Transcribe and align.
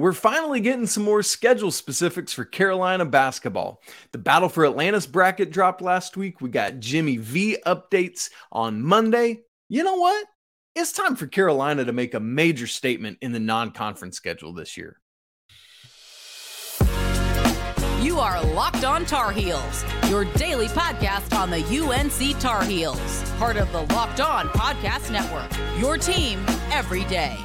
We're 0.00 0.14
finally 0.14 0.60
getting 0.60 0.86
some 0.86 1.02
more 1.02 1.22
schedule 1.22 1.70
specifics 1.70 2.32
for 2.32 2.46
Carolina 2.46 3.04
basketball. 3.04 3.82
The 4.12 4.18
Battle 4.18 4.48
for 4.48 4.64
Atlantis 4.64 5.06
bracket 5.06 5.50
dropped 5.50 5.82
last 5.82 6.16
week. 6.16 6.40
We 6.40 6.48
got 6.48 6.80
Jimmy 6.80 7.18
V 7.18 7.58
updates 7.66 8.30
on 8.50 8.82
Monday. 8.82 9.40
You 9.68 9.84
know 9.84 9.96
what? 9.96 10.26
It's 10.74 10.92
time 10.92 11.16
for 11.16 11.26
Carolina 11.26 11.84
to 11.84 11.92
make 11.92 12.14
a 12.14 12.20
major 12.20 12.66
statement 12.66 13.18
in 13.20 13.32
the 13.32 13.40
non 13.40 13.72
conference 13.72 14.16
schedule 14.16 14.54
this 14.54 14.78
year. 14.78 14.96
You 18.00 18.18
are 18.20 18.42
Locked 18.54 18.84
On 18.84 19.04
Tar 19.04 19.32
Heels, 19.32 19.84
your 20.08 20.24
daily 20.24 20.68
podcast 20.68 21.36
on 21.38 21.50
the 21.50 21.58
UNC 21.58 22.40
Tar 22.40 22.64
Heels, 22.64 23.30
part 23.32 23.58
of 23.58 23.70
the 23.72 23.82
Locked 23.94 24.20
On 24.20 24.48
Podcast 24.48 25.12
Network. 25.12 25.50
Your 25.78 25.98
team 25.98 26.42
every 26.72 27.04
day. 27.04 27.36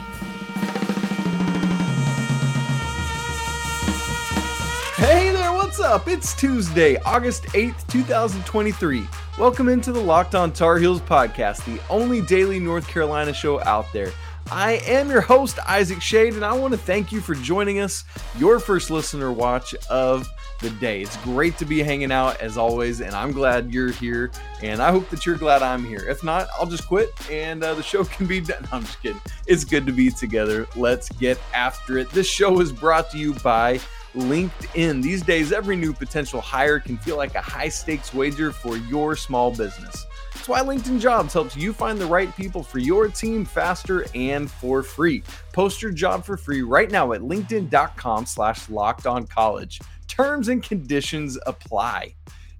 Hey 4.95 5.29
there, 5.31 5.51
what's 5.51 5.81
up? 5.81 6.07
It's 6.07 6.33
Tuesday, 6.33 6.95
August 7.01 7.43
8th, 7.47 7.85
2023. 7.87 9.05
Welcome 9.37 9.67
into 9.67 9.91
the 9.91 9.99
Locked 9.99 10.35
On 10.35 10.53
Tar 10.53 10.77
Heels 10.77 11.01
podcast, 11.01 11.65
the 11.65 11.81
only 11.89 12.21
daily 12.21 12.61
North 12.61 12.87
Carolina 12.87 13.33
show 13.33 13.61
out 13.63 13.91
there. 13.91 14.13
I 14.49 14.73
am 14.85 15.09
your 15.09 15.19
host, 15.19 15.59
Isaac 15.67 15.97
Schade, 15.97 16.35
and 16.35 16.45
I 16.45 16.53
want 16.53 16.71
to 16.73 16.77
thank 16.77 17.11
you 17.11 17.19
for 17.19 17.35
joining 17.35 17.81
us, 17.81 18.05
your 18.37 18.57
first 18.57 18.89
listener 18.89 19.33
watch 19.33 19.75
of 19.89 20.29
the 20.61 20.69
day. 20.69 21.01
It's 21.01 21.17
great 21.17 21.57
to 21.57 21.65
be 21.65 21.83
hanging 21.83 22.13
out 22.13 22.39
as 22.39 22.57
always, 22.57 23.01
and 23.01 23.13
I'm 23.13 23.33
glad 23.33 23.73
you're 23.73 23.91
here, 23.91 24.31
and 24.63 24.81
I 24.81 24.91
hope 24.91 25.09
that 25.09 25.25
you're 25.25 25.35
glad 25.35 25.61
I'm 25.61 25.83
here. 25.83 26.07
If 26.07 26.23
not, 26.23 26.47
I'll 26.57 26.67
just 26.67 26.87
quit 26.87 27.09
and 27.29 27.61
uh, 27.65 27.73
the 27.73 27.83
show 27.83 28.03
can 28.05 28.27
be 28.27 28.39
done. 28.39 28.65
I'm 28.71 28.83
just 28.83 29.01
kidding. 29.01 29.19
It's 29.45 29.65
good 29.65 29.85
to 29.87 29.91
be 29.91 30.09
together. 30.09 30.67
Let's 30.77 31.09
get 31.09 31.37
after 31.53 31.97
it. 31.97 32.09
This 32.11 32.27
show 32.27 32.61
is 32.61 32.71
brought 32.71 33.11
to 33.11 33.17
you 33.17 33.33
by 33.33 33.81
LinkedIn. 34.15 35.03
These 35.03 35.21
days, 35.21 35.51
every 35.51 35.75
new 35.75 35.93
potential 35.93 36.41
hire 36.41 36.79
can 36.79 36.97
feel 36.97 37.17
like 37.17 37.35
a 37.35 37.41
high 37.41 37.69
stakes 37.69 38.13
wager 38.13 38.51
for 38.51 38.77
your 38.77 39.15
small 39.15 39.51
business. 39.51 40.05
That's 40.33 40.47
why 40.47 40.61
LinkedIn 40.61 40.99
Jobs 40.99 41.33
helps 41.33 41.55
you 41.55 41.73
find 41.73 41.97
the 41.97 42.05
right 42.05 42.35
people 42.35 42.61
for 42.61 42.79
your 42.79 43.07
team 43.07 43.45
faster 43.45 44.05
and 44.13 44.49
for 44.49 44.83
free. 44.83 45.23
Post 45.53 45.81
your 45.81 45.91
job 45.91 46.25
for 46.25 46.37
free 46.37 46.61
right 46.61 46.91
now 46.91 47.13
at 47.13 47.21
linkedin.com 47.21 48.25
slash 48.25 48.69
locked 48.69 49.07
on 49.07 49.27
college. 49.27 49.81
Terms 50.07 50.49
and 50.49 50.61
conditions 50.61 51.37
apply. 51.45 52.13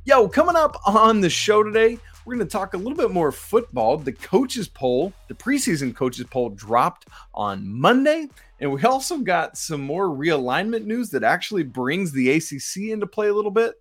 Yo, 0.03 0.27
coming 0.27 0.55
up 0.55 0.79
on 0.85 1.22
the 1.22 1.29
show 1.29 1.63
today, 1.63 1.97
we're 2.25 2.35
going 2.35 2.47
to 2.47 2.51
talk 2.51 2.73
a 2.73 2.77
little 2.77 2.97
bit 2.97 3.11
more 3.11 3.31
football. 3.31 3.97
The 3.97 4.11
coaches 4.11 4.67
poll, 4.67 5.13
the 5.27 5.35
preseason 5.35 5.95
coaches 5.95 6.25
poll 6.29 6.49
dropped 6.49 7.07
on 7.33 7.67
Monday. 7.71 8.27
And 8.59 8.71
we 8.71 8.81
also 8.83 9.19
got 9.19 9.57
some 9.57 9.81
more 9.81 10.07
realignment 10.07 10.85
news 10.85 11.11
that 11.11 11.23
actually 11.23 11.63
brings 11.63 12.11
the 12.11 12.31
ACC 12.31 12.91
into 12.91 13.05
play 13.05 13.27
a 13.27 13.33
little 13.33 13.51
bit. 13.51 13.75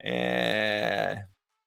And 0.00 1.20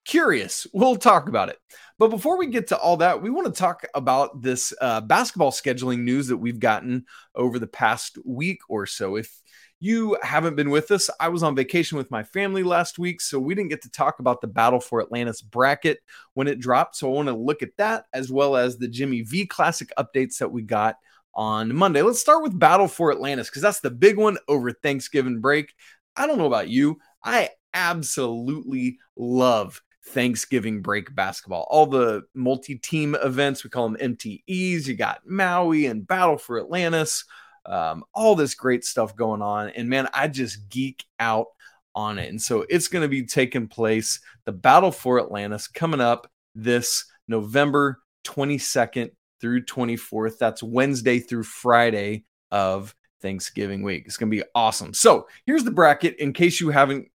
curious, 0.06 0.66
we'll 0.74 0.96
talk 0.96 1.30
about 1.30 1.50
it. 1.50 1.60
But 2.00 2.10
before 2.10 2.38
we 2.38 2.48
get 2.48 2.68
to 2.68 2.78
all 2.78 2.98
that, 2.98 3.22
we 3.22 3.30
want 3.30 3.48
to 3.48 3.60
talk 3.60 3.86
about 3.94 4.42
this 4.42 4.74
uh, 4.82 5.02
basketball 5.02 5.52
scheduling 5.52 6.00
news 6.00 6.28
that 6.28 6.38
we've 6.38 6.60
gotten 6.60 7.06
over 7.36 7.60
the 7.60 7.68
past 7.68 8.18
week 8.26 8.60
or 8.70 8.86
so. 8.86 9.16
If 9.16 9.42
you 9.80 10.18
haven't 10.24 10.56
been 10.56 10.70
with 10.70 10.92
us, 10.92 11.10
I 11.20 11.30
was 11.30 11.44
on 11.44 11.56
vacation 11.56 11.98
with 11.98 12.10
my 12.10 12.24
family 12.24 12.64
last 12.64 12.98
week, 12.98 13.22
so 13.22 13.40
we 13.40 13.54
didn't 13.54 13.70
get 13.70 13.84
to 13.84 13.92
talk 13.92 14.20
about 14.20 14.42
the 14.42 14.48
Battle 14.48 14.80
for 14.80 15.02
Atlantis 15.02 15.42
bracket 15.42 16.00
when 16.34 16.48
it 16.48 16.60
dropped. 16.60 16.96
So 16.96 17.08
I 17.08 17.14
want 17.14 17.28
to 17.28 17.36
look 17.36 17.62
at 17.62 17.78
that 17.78 18.06
as 18.14 18.32
well 18.32 18.56
as 18.56 18.78
the 18.78 18.88
Jimmy 18.88 19.22
V 19.22 19.46
Classic 19.46 19.90
updates 19.98 20.40
that 20.40 20.52
we 20.52 20.64
got 20.64 20.98
on 21.36 21.76
Monday. 21.76 22.02
Let's 22.02 22.20
start 22.20 22.42
with 22.42 22.58
Battle 22.58 22.88
for 22.88 23.12
Atlantis 23.12 23.50
because 23.50 23.62
that's 23.62 23.80
the 23.80 23.92
big 23.92 24.18
one 24.18 24.38
over 24.48 24.72
Thanksgiving 24.72 25.40
break. 25.40 25.74
I 26.16 26.26
don't 26.26 26.40
know 26.40 26.48
about 26.48 26.70
you. 26.70 26.98
I 27.24 27.52
absolutely 27.74 28.98
love 29.16 29.82
Thanksgiving 30.08 30.82
break 30.82 31.14
basketball. 31.14 31.68
All 31.70 31.86
the 31.86 32.24
multi 32.34 32.76
team 32.76 33.16
events, 33.24 33.64
we 33.64 33.70
call 33.70 33.90
them 33.90 34.16
MTEs. 34.16 34.88
You 34.88 34.96
got 34.96 35.28
Maui 35.28 35.86
and 35.86 36.08
Battle 36.08 36.38
for 36.38 36.60
Atlantis, 36.60 37.26
um, 37.68 38.04
all 38.14 38.36
this 38.36 38.56
great 38.56 38.84
stuff 38.84 39.16
going 39.16 39.42
on. 39.42 39.70
And 39.70 39.90
man, 39.90 40.08
I 40.14 40.28
just 40.28 40.70
geek 40.70 41.06
out 41.20 41.48
on 41.94 42.20
it. 42.20 42.30
And 42.30 42.42
so 42.42 42.66
it's 42.70 42.88
going 42.88 43.02
to 43.02 43.10
be 43.10 43.26
taking 43.26 43.68
place, 43.68 44.20
the 44.46 44.52
Battle 44.52 44.92
for 44.92 45.20
Atlantis 45.20 45.68
coming 45.68 46.02
up 46.02 46.30
this 46.56 47.06
November 47.28 48.00
22nd 48.26 49.12
through 49.42 49.66
24th. 49.66 50.38
That's 50.38 50.64
Wednesday 50.64 51.20
through 51.20 51.44
Friday 51.44 52.24
of 52.52 52.96
Thanksgiving 53.22 53.84
week. 53.84 54.04
It's 54.06 54.18
going 54.18 54.32
to 54.32 54.38
be 54.38 54.44
awesome. 54.56 54.94
So 54.94 55.28
here's 55.46 55.64
the 55.64 55.72
bracket 55.72 56.20
in 56.20 56.34
case 56.34 56.60
you 56.60 56.70
haven't 56.70 57.10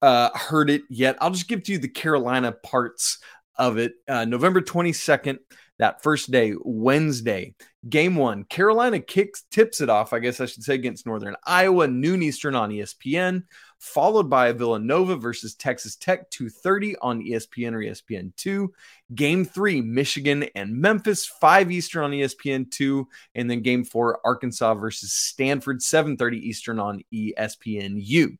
uh, 0.00 0.30
heard 0.36 0.70
it 0.70 0.82
yet. 0.88 1.16
I'll 1.20 1.30
just 1.30 1.48
give 1.48 1.62
to 1.64 1.72
you 1.72 1.78
the 1.78 1.88
Carolina 1.88 2.52
parts 2.52 3.18
of 3.56 3.78
it. 3.78 3.94
Uh, 4.08 4.24
November 4.24 4.60
22nd, 4.60 5.38
that 5.78 6.02
first 6.02 6.30
day, 6.30 6.54
Wednesday, 6.62 7.54
game 7.88 8.16
one. 8.16 8.44
Carolina 8.44 9.00
kicks 9.00 9.44
tips 9.50 9.80
it 9.80 9.88
off, 9.88 10.12
I 10.12 10.18
guess 10.18 10.40
I 10.40 10.46
should 10.46 10.62
say, 10.62 10.74
against 10.74 11.06
Northern 11.06 11.36
Iowa, 11.46 11.86
noon 11.86 12.22
Eastern 12.22 12.54
on 12.54 12.70
ESPN 12.70 13.44
followed 13.80 14.28
by 14.28 14.52
Villanova 14.52 15.16
versus 15.16 15.54
Texas 15.54 15.96
Tech 15.96 16.30
2:30 16.30 16.94
on 17.00 17.20
ESPN 17.22 17.74
or 17.74 17.80
ESPN2. 17.80 18.68
Game 19.14 19.44
3 19.44 19.80
Michigan 19.80 20.44
and 20.54 20.76
Memphis 20.76 21.26
5 21.26 21.70
Eastern 21.72 22.04
on 22.04 22.10
ESPN2 22.12 23.06
and 23.34 23.50
then 23.50 23.62
game 23.62 23.82
4 23.82 24.20
Arkansas 24.24 24.74
versus 24.74 25.12
Stanford 25.12 25.82
7:30 25.82 26.38
Eastern 26.38 26.78
on 26.78 27.02
ESPNU. 27.12 28.36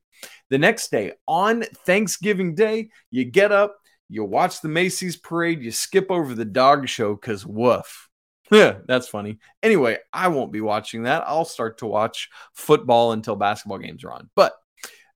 The 0.49 0.57
next 0.59 0.91
day 0.91 1.13
on 1.27 1.63
Thanksgiving 1.85 2.53
Day, 2.53 2.89
you 3.09 3.25
get 3.25 3.51
up, 3.51 3.77
you 4.09 4.23
watch 4.23 4.61
the 4.61 4.69
Macy's 4.69 5.17
parade, 5.17 5.63
you 5.63 5.71
skip 5.71 6.11
over 6.11 6.35
the 6.35 6.45
dog 6.45 6.87
show 6.87 7.15
cuz 7.15 7.45
woof. 7.45 8.10
Yeah, 8.51 8.79
that's 8.85 9.07
funny. 9.07 9.39
Anyway, 9.63 9.97
I 10.11 10.27
won't 10.27 10.51
be 10.51 10.61
watching 10.61 11.03
that. 11.03 11.23
I'll 11.25 11.45
start 11.45 11.77
to 11.79 11.87
watch 11.87 12.29
football 12.53 13.13
until 13.13 13.37
basketball 13.37 13.77
games 13.77 14.03
are 14.03 14.11
on. 14.11 14.29
But 14.35 14.53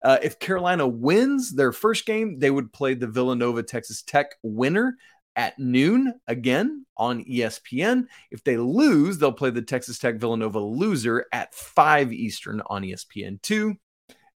uh, 0.02 0.20
if 0.24 0.40
Carolina 0.40 0.88
wins 0.88 1.52
their 1.52 1.74
first 1.74 2.06
game, 2.06 2.40
they 2.40 2.50
would 2.50 2.72
play 2.72 2.94
the 2.94 3.08
Villanova 3.08 3.62
Texas 3.62 4.02
Tech 4.04 4.28
winner 4.42 4.98
at 5.36 5.60
noon 5.60 6.14
again 6.28 6.86
on 6.96 7.26
ESPN. 7.26 8.06
If 8.32 8.44
they 8.46 8.56
lose, 8.56 9.18
they'll 9.18 9.34
play 9.34 9.50
the 9.50 9.62
Texas 9.62 10.00
Tech 10.00 10.16
Villanova 10.16 10.60
loser 10.60 11.26
at 11.34 11.54
5 11.54 12.14
Eastern 12.14 12.62
on 12.68 12.84
ESPN2. 12.84 13.76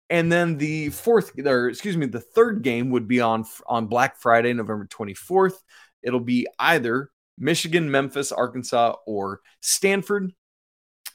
And 0.10 0.32
then 0.32 0.58
the 0.58 0.90
fourth, 0.90 1.32
or 1.40 1.70
excuse 1.70 1.96
me, 1.96 2.08
the 2.08 2.20
third 2.20 2.64
game 2.64 2.90
would 2.90 3.08
be 3.08 3.22
on 3.22 3.46
on 3.68 3.86
Black 3.86 4.18
Friday, 4.18 4.52
November 4.54 4.88
24th. 4.88 5.54
It'll 6.02 6.20
be 6.20 6.48
either 6.58 7.12
Michigan, 7.40 7.90
Memphis, 7.90 8.32
Arkansas, 8.32 8.96
or 9.08 9.42
Stanford. 9.62 10.34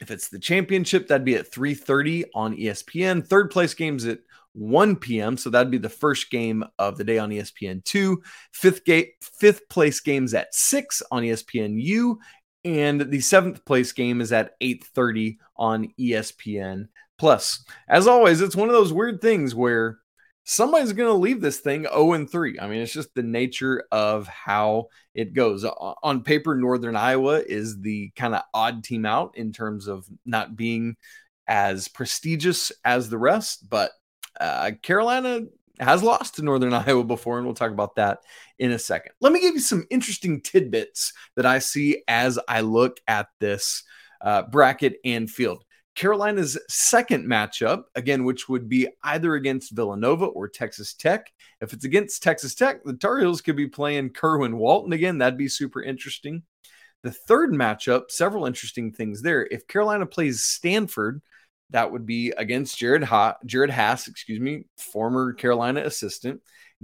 If 0.01 0.11
it's 0.11 0.29
the 0.29 0.39
championship, 0.41 1.07
that'd 1.07 1.25
be 1.25 1.37
at 1.37 1.53
3:30 1.53 2.25
on 2.35 2.57
ESPN. 2.57 3.27
Third 3.27 3.51
place 3.51 3.75
games 3.75 4.05
at 4.07 4.19
1 4.55 4.97
p.m. 4.97 5.37
So 5.37 5.51
that'd 5.51 5.71
be 5.71 5.79
the 5.79 5.89
first 5.89 6.31
game 6.31 6.65
of 6.79 6.97
the 6.97 7.05
day 7.05 7.19
on 7.19 7.31
ESPN2. 7.31 8.17
Fifth 8.53 8.85
gate, 8.85 9.13
fifth 9.21 9.69
place 9.69 10.01
games 10.01 10.35
at 10.35 10.55
6 10.55 11.03
on 11.11 11.23
ESPN 11.23 11.81
U, 11.81 12.19
And 12.65 13.03
the 13.03 13.21
seventh 13.21 13.65
place 13.65 13.93
game 13.93 14.21
is 14.21 14.33
at 14.33 14.53
8:30 14.61 15.39
on 15.57 15.89
ESPN 15.99 16.89
Plus. 17.19 17.65
As 17.89 18.07
always, 18.07 18.41
it's 18.41 18.57
one 18.57 18.69
of 18.69 18.75
those 18.75 18.93
weird 18.93 19.21
things 19.21 19.55
where 19.55 19.99
somebody's 20.45 20.93
going 20.93 21.09
to 21.09 21.15
leave 21.15 21.41
this 21.41 21.59
thing 21.59 21.83
0 21.83 22.13
and 22.13 22.31
3. 22.31 22.61
I 22.61 22.69
mean, 22.69 22.81
it's 22.81 22.93
just 22.93 23.15
the 23.15 23.23
nature 23.23 23.85
of 23.91 24.27
how 24.29 24.89
it 25.15 25.33
goes. 25.33 25.65
On 25.65 26.23
paper, 26.23 26.55
Northern 26.55 26.97
Iowa 26.97 27.41
is 27.41 27.81
the 27.81 28.11
kind 28.11 28.35
of 28.35 28.43
odd 28.53 28.85
team 28.85 29.07
out 29.07 29.37
in 29.37 29.53
terms 29.53 29.89
of 29.89 30.07
not 30.25 30.57
being 30.57 30.97
as 31.47 31.89
prestigious 31.89 32.73
as 32.85 33.09
the 33.09 33.19
rest, 33.19 33.69
but 33.69 33.91
uh, 34.41 34.73
Carolina 34.83 35.43
has 35.81 36.03
lost 36.03 36.37
to 36.37 36.43
Northern 36.43 36.73
Iowa 36.75 37.05
before, 37.05 37.39
and 37.39 37.47
we'll 37.47 37.55
talk 37.55 37.73
about 37.73 37.97
that 37.97 38.21
in 38.59 38.71
a 38.71 38.79
second. 38.79 39.13
Let 39.21 39.33
me 39.33 39.41
give 39.41 39.55
you 39.55 39.61
some 39.61 39.87
interesting 39.91 40.41
tidbits 40.41 41.13
that 41.37 41.47
I 41.47 41.59
see 41.59 42.03
as 42.07 42.39
I 42.49 42.61
look 42.61 42.99
at 43.09 43.29
this 43.41 43.83
uh, 44.21 44.43
bracket 44.43 44.97
and 45.05 45.31
field. 45.31 45.65
Carolina's 45.95 46.59
second 46.69 47.25
matchup, 47.27 47.85
again, 47.95 48.25
which 48.25 48.49
would 48.49 48.69
be 48.69 48.89
either 49.05 49.35
against 49.35 49.73
Villanova 49.73 50.27
or 50.27 50.49
Texas 50.49 50.95
Tech. 50.95 51.33
If 51.61 51.73
it's 51.73 51.85
against 51.85 52.23
Texas 52.23 52.55
Tech, 52.55 52.83
the 52.85 52.95
Tar 52.95 53.21
Heels 53.21 53.41
could 53.41 53.57
be 53.57 53.69
playing 53.69 54.11
Kerwin 54.11 54.57
Walton 54.57 54.93
again. 54.93 55.19
That'd 55.19 55.39
be 55.39 55.49
super 55.49 55.83
interesting. 55.83 56.43
The 57.03 57.13
third 57.13 57.51
matchup, 57.51 58.11
several 58.11 58.47
interesting 58.47 58.91
things 58.91 59.23
there. 59.23 59.47
If 59.51 59.69
Carolina 59.69 60.07
plays 60.07 60.43
Stanford, 60.43 61.23
that 61.71 61.91
would 61.91 62.07
be 62.07 62.31
against 62.31 62.79
Jared 62.79 63.03
ha- 63.05 63.37
Jerod 63.47 63.71
Haase, 63.71 64.09
excuse 64.09 64.41
me, 64.41 64.67
former 64.79 65.33
Carolina 65.33 65.81
assistant. 65.83 66.41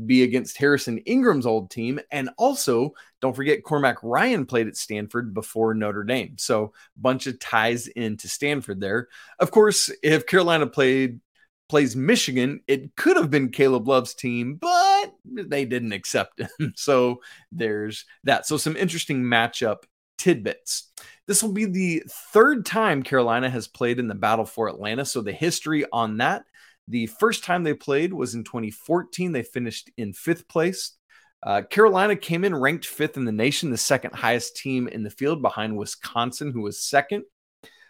be 0.07 0.23
against 0.23 0.57
Harrison 0.57 0.99
Ingram's 0.99 1.47
old 1.47 1.71
team. 1.71 2.01
And 2.11 2.31
also, 2.39 2.95
don't 3.21 3.37
forget, 3.37 3.63
Cormac 3.63 3.99
Ryan 4.03 4.47
played 4.47 4.67
at 4.67 4.77
Stanford 4.77 5.35
before 5.35 5.75
Notre 5.75 6.05
Dame. 6.05 6.37
So, 6.39 6.73
bunch 6.97 7.27
of 7.27 7.39
ties 7.39 7.87
into 7.89 8.29
Stanford 8.29 8.81
there. 8.81 9.09
Of 9.39 9.51
course, 9.51 9.91
if 10.03 10.27
Carolina 10.27 10.67
played 10.67 11.21
plays 11.69 11.95
Michigan, 11.95 12.61
it 12.67 12.97
could 12.97 13.17
have 13.17 13.31
been 13.31 13.51
Caleb 13.51 13.87
Love's 13.87 14.15
team, 14.15 14.57
but 14.57 15.15
they 15.25 15.65
didn't 15.65 15.93
accept 15.93 16.41
him. 16.59 16.73
So 16.77 17.21
there's 17.53 18.07
that. 18.25 18.47
So 18.47 18.57
some 18.57 18.77
interesting 18.77 19.23
matchup 19.23 19.85
tidbits. 20.19 20.91
This 21.31 21.45
will 21.45 21.53
be 21.53 21.65
the 21.65 22.03
third 22.33 22.67
time 22.67 23.05
Carolina 23.05 23.49
has 23.49 23.69
played 23.69 24.01
in 24.01 24.09
the 24.09 24.17
Battle 24.17 24.45
for 24.45 24.69
Atlanta. 24.69 25.05
So 25.05 25.21
the 25.21 25.31
history 25.31 25.85
on 25.93 26.17
that 26.17 26.43
the 26.89 27.07
first 27.07 27.45
time 27.45 27.63
they 27.63 27.73
played 27.73 28.13
was 28.13 28.35
in 28.35 28.43
2014. 28.43 29.31
They 29.31 29.45
finished 29.45 29.93
in 29.97 30.13
fifth 30.13 30.49
place. 30.49 30.97
Uh, 31.41 31.63
Carolina 31.63 32.17
came 32.17 32.45
in 32.45 32.53
ranked 32.53 32.85
fifth 32.85 33.17
in 33.17 33.25
the 33.25 33.31
nation, 33.31 33.71
the 33.71 33.79
second 33.79 34.13
highest 34.13 34.57
team 34.57 34.89
in 34.89 35.05
the 35.05 35.11
field 35.11 35.41
behind 35.41 35.77
Wisconsin, 35.77 36.51
who 36.51 36.63
was 36.63 36.85
second. 36.85 37.23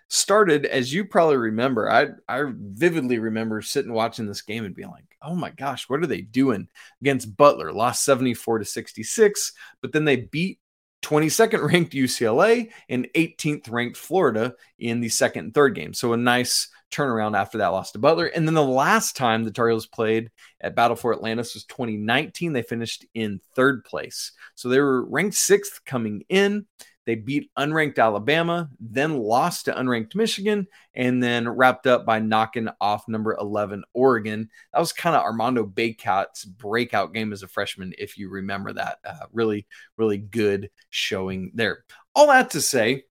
Started, 0.09 0.67
as 0.67 0.93
you 0.93 1.07
probably 1.07 1.39
remember, 1.39 1.91
I, 1.91 2.09
I 2.29 2.45
vividly 2.55 3.21
remember 3.21 3.63
sitting 3.63 3.93
watching 3.93 4.27
this 4.27 4.43
game 4.43 4.67
and 4.67 4.75
being 4.75 4.91
like, 4.91 5.17
oh 5.23 5.35
my 5.35 5.51
gosh, 5.51 5.89
what 5.89 6.03
are 6.03 6.07
they 6.07 6.21
doing 6.21 6.69
against 7.01 7.37
Butler? 7.39 7.73
Lost 7.73 8.05
74 8.05 8.59
to 8.59 8.65
66, 8.67 9.53
but 9.81 9.93
then 9.93 10.05
they 10.05 10.17
beat 10.17 10.59
22nd 11.03 11.73
ranked 11.73 11.93
UCLA 11.93 12.71
and 12.89 13.09
18th 13.15 13.71
ranked 13.71 13.97
Florida 13.97 14.55
in 14.79 15.01
the 15.01 15.09
second 15.09 15.47
and 15.47 15.55
third 15.55 15.75
game. 15.75 15.95
So 15.95 16.13
a 16.13 16.17
nice 16.17 16.69
turnaround 16.91 17.37
after 17.37 17.59
that 17.59 17.69
loss 17.69 17.93
to 17.93 17.99
Butler. 17.99 18.27
And 18.27 18.47
then 18.47 18.55
the 18.55 18.63
last 18.63 19.17
time 19.17 19.45
the 19.45 19.51
Tar 19.51 19.69
Heels 19.69 19.87
played 19.87 20.31
at 20.61 20.75
Battle 20.75 20.97
for 20.97 21.15
Atlantis 21.15 21.55
was 21.55 21.65
2019. 21.65 22.53
They 22.53 22.63
finished 22.63 23.07
in 23.15 23.41
third 23.55 23.85
place. 23.85 24.33
So 24.55 24.69
they 24.69 24.81
were 24.81 25.05
ranked 25.09 25.37
sixth 25.37 25.81
coming 25.85 26.25
in. 26.29 26.67
They 27.07 27.15
beat 27.15 27.51
unranked 27.59 27.99
Alabama, 27.99 28.71
then 28.79 29.19
lost 29.19 29.65
to 29.65 29.73
unranked 29.73 30.15
Michigan, 30.15 30.67
and 30.95 31.23
then 31.23 31.49
wrapped 31.49 31.87
up 31.87 32.05
by 32.05 32.19
knocking 32.21 32.69
off 32.81 33.09
number 33.09 33.37
11 33.41 33.83
Oregon. 33.95 34.49
That 34.73 34.81
was 34.81 34.93
kind 34.93 35.17
of 35.17 35.23
Armando 35.23 35.65
Bacot's 35.65 36.45
breakout 36.45 37.13
game 37.15 37.33
as 37.33 37.43
a 37.43 37.49
freshman, 37.49 37.95
if 37.99 38.19
you 38.19 38.29
remember 38.29 38.73
that. 38.75 38.99
Uh, 39.05 39.27
really, 39.33 39.67
really 39.97 40.19
good 40.19 40.71
showing 40.91 41.53
there. 41.55 41.85
All 42.15 42.29
that 42.29 42.51
to 42.51 42.61
say, 42.61 43.05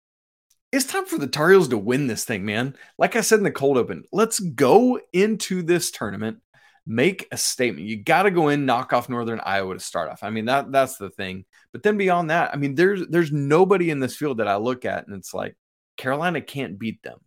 it's 0.73 0.85
time 0.85 1.07
for 1.07 1.19
the 1.19 1.27
Tar 1.27 1.51
Heels 1.51 1.69
to 1.69 1.79
win 1.79 2.07
this 2.07 2.25
thing, 2.25 2.45
man. 2.45 2.77
Like 2.99 3.17
I 3.17 3.21
said 3.21 3.39
in 3.39 3.45
the 3.45 3.51
cold 3.51 3.79
open, 3.79 4.05
let's 4.13 4.41
go 4.41 5.01
into 5.13 5.63
this 5.63 5.91
tournament, 5.91 6.41
make 6.87 7.27
a 7.33 7.37
statement. 7.37 7.87
You 7.87 7.97
got 8.03 8.23
to 8.23 8.31
go 8.31 8.49
in, 8.49 8.65
knock 8.65 8.93
off 8.93 9.09
Northern 9.09 9.41
Iowa 9.41 9.75
to 9.75 9.81
start 9.81 10.11
off. 10.11 10.23
I 10.23 10.31
mean, 10.31 10.45
that 10.47 10.71
that's 10.71 10.97
the 10.97 11.11
thing. 11.11 11.45
But 11.73 11.83
then 11.83 11.97
beyond 11.97 12.31
that, 12.31 12.53
I 12.53 12.57
mean, 12.57 12.75
there's 12.75 13.07
there's 13.09 13.33
nobody 13.33 13.91
in 13.91 14.01
this 14.01 14.17
field 14.17 14.39
that 14.39 14.49
I 14.49 14.57
look 14.57 14.85
at 14.85 15.07
and 15.07 15.17
it's 15.17 15.35
like 15.35 15.57
Carolina 15.97 16.41
can't 16.41 16.79
beat 16.79 17.03
them. 17.03 17.19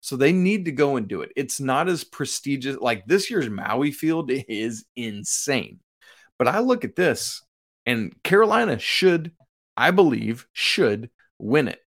So 0.00 0.16
they 0.16 0.32
need 0.32 0.66
to 0.66 0.72
go 0.72 0.96
and 0.96 1.08
do 1.08 1.22
it. 1.22 1.32
It's 1.34 1.60
not 1.60 1.88
as 1.88 2.04
prestigious 2.04 2.76
like 2.76 3.04
this 3.06 3.30
year's 3.30 3.50
Maui 3.50 3.90
field 3.90 4.30
is 4.48 4.84
insane. 4.96 5.80
But 6.38 6.48
I 6.48 6.60
look 6.60 6.84
at 6.84 6.96
this 6.96 7.42
and 7.84 8.14
Carolina 8.22 8.78
should, 8.78 9.32
I 9.76 9.90
believe, 9.90 10.46
should 10.52 11.10
win 11.38 11.66
it. 11.68 11.80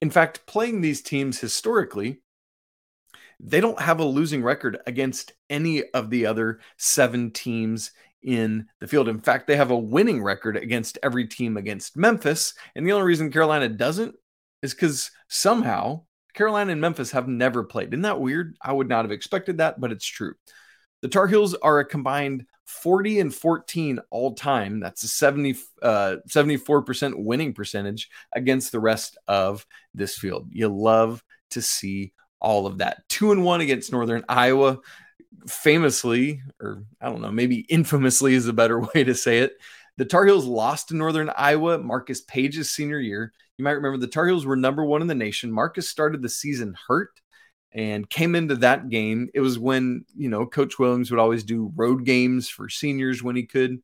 In 0.00 0.10
fact, 0.10 0.46
playing 0.46 0.80
these 0.80 1.02
teams 1.02 1.38
historically, 1.38 2.22
they 3.40 3.60
don't 3.60 3.80
have 3.80 4.00
a 4.00 4.04
losing 4.04 4.42
record 4.42 4.78
against 4.86 5.32
any 5.48 5.84
of 5.90 6.10
the 6.10 6.26
other 6.26 6.60
seven 6.76 7.30
teams 7.30 7.92
in 8.22 8.66
the 8.80 8.88
field. 8.88 9.08
In 9.08 9.20
fact, 9.20 9.46
they 9.46 9.56
have 9.56 9.70
a 9.70 9.78
winning 9.78 10.22
record 10.22 10.56
against 10.56 10.98
every 11.02 11.26
team 11.26 11.56
against 11.56 11.96
Memphis. 11.96 12.54
And 12.74 12.86
the 12.86 12.92
only 12.92 13.06
reason 13.06 13.30
Carolina 13.30 13.68
doesn't 13.68 14.14
is 14.62 14.74
because 14.74 15.10
somehow 15.28 16.02
Carolina 16.34 16.72
and 16.72 16.80
Memphis 16.80 17.12
have 17.12 17.28
never 17.28 17.64
played. 17.64 17.88
Isn't 17.88 18.02
that 18.02 18.20
weird? 18.20 18.56
I 18.60 18.72
would 18.72 18.88
not 18.88 19.04
have 19.04 19.12
expected 19.12 19.58
that, 19.58 19.80
but 19.80 19.92
it's 19.92 20.06
true. 20.06 20.34
The 21.02 21.08
Tar 21.08 21.28
Heels 21.28 21.54
are 21.54 21.78
a 21.78 21.84
combined 21.84 22.44
40 22.66 23.20
and 23.20 23.34
14 23.34 24.00
all 24.10 24.34
time. 24.34 24.80
That's 24.80 25.04
a 25.04 25.08
70, 25.08 25.56
uh, 25.80 26.16
74% 26.28 27.14
winning 27.16 27.54
percentage 27.54 28.10
against 28.34 28.72
the 28.72 28.80
rest 28.80 29.16
of 29.26 29.64
this 29.94 30.18
field. 30.18 30.48
You 30.50 30.68
love 30.68 31.24
to 31.50 31.62
see 31.62 32.12
all 32.40 32.66
of 32.66 32.78
that. 32.78 33.08
Two 33.08 33.32
and 33.32 33.44
one 33.44 33.60
against 33.60 33.92
Northern 33.92 34.24
Iowa. 34.28 34.80
Famously, 35.46 36.42
or 36.60 36.84
I 37.00 37.08
don't 37.08 37.22
know, 37.22 37.30
maybe 37.30 37.60
infamously 37.68 38.34
is 38.34 38.48
a 38.48 38.52
better 38.52 38.80
way 38.94 39.04
to 39.04 39.14
say 39.14 39.38
it. 39.38 39.56
The 39.96 40.04
Tar 40.04 40.26
Heels 40.26 40.46
lost 40.46 40.88
to 40.88 40.96
Northern 40.96 41.30
Iowa 41.36 41.78
Marcus 41.78 42.20
Paige's 42.20 42.70
senior 42.70 43.00
year. 43.00 43.32
You 43.56 43.64
might 43.64 43.72
remember 43.72 43.98
the 43.98 44.06
Tar 44.06 44.26
Heels 44.26 44.46
were 44.46 44.56
number 44.56 44.84
one 44.84 45.02
in 45.02 45.08
the 45.08 45.14
nation. 45.14 45.50
Marcus 45.50 45.88
started 45.88 46.22
the 46.22 46.28
season 46.28 46.76
hurt 46.86 47.10
and 47.72 48.08
came 48.08 48.34
into 48.34 48.56
that 48.56 48.88
game. 48.88 49.28
It 49.34 49.40
was 49.40 49.58
when, 49.58 50.04
you 50.16 50.28
know, 50.28 50.46
Coach 50.46 50.78
Williams 50.78 51.10
would 51.10 51.20
always 51.20 51.44
do 51.44 51.72
road 51.74 52.04
games 52.04 52.48
for 52.48 52.68
seniors 52.68 53.22
when 53.22 53.36
he 53.36 53.44
could, 53.44 53.82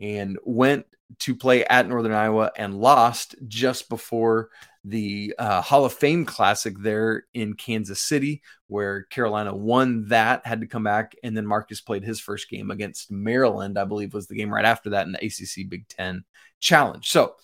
and 0.00 0.38
went 0.44 0.86
to 1.20 1.36
play 1.36 1.64
at 1.64 1.88
Northern 1.88 2.12
Iowa 2.12 2.50
and 2.56 2.78
lost 2.78 3.34
just 3.46 3.88
before 3.88 4.48
the 4.84 5.34
uh, 5.38 5.62
Hall 5.62 5.84
of 5.84 5.92
Fame 5.92 6.24
Classic 6.24 6.74
there 6.78 7.24
in 7.32 7.54
Kansas 7.54 8.02
City, 8.02 8.42
where 8.66 9.04
Carolina 9.04 9.54
won 9.54 10.08
that, 10.08 10.46
had 10.46 10.60
to 10.60 10.66
come 10.66 10.84
back, 10.84 11.14
and 11.22 11.36
then 11.36 11.46
Marcus 11.46 11.80
played 11.80 12.04
his 12.04 12.20
first 12.20 12.50
game 12.50 12.70
against 12.70 13.10
Maryland, 13.10 13.78
I 13.78 13.84
believe 13.84 14.12
was 14.12 14.26
the 14.26 14.36
game 14.36 14.52
right 14.52 14.64
after 14.64 14.90
that 14.90 15.06
in 15.06 15.12
the 15.12 15.24
ACC 15.24 15.68
Big 15.68 15.88
Ten 15.88 16.24
Challenge. 16.60 17.08
So 17.08 17.34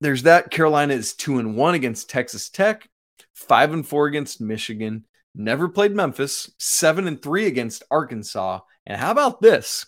there's 0.00 0.22
that. 0.22 0.50
Carolina 0.50 0.94
is 0.94 1.14
two 1.14 1.38
and 1.38 1.56
one 1.56 1.74
against 1.74 2.08
Texas 2.10 2.48
Tech 2.48 2.88
five 3.34 3.72
and 3.72 3.86
four 3.86 4.06
against 4.06 4.40
Michigan, 4.40 5.04
never 5.34 5.68
played 5.68 5.92
Memphis, 5.92 6.50
seven 6.58 7.06
and 7.06 7.20
three 7.20 7.46
against 7.46 7.82
Arkansas. 7.90 8.60
And 8.86 9.00
how 9.00 9.10
about 9.10 9.40
this? 9.40 9.86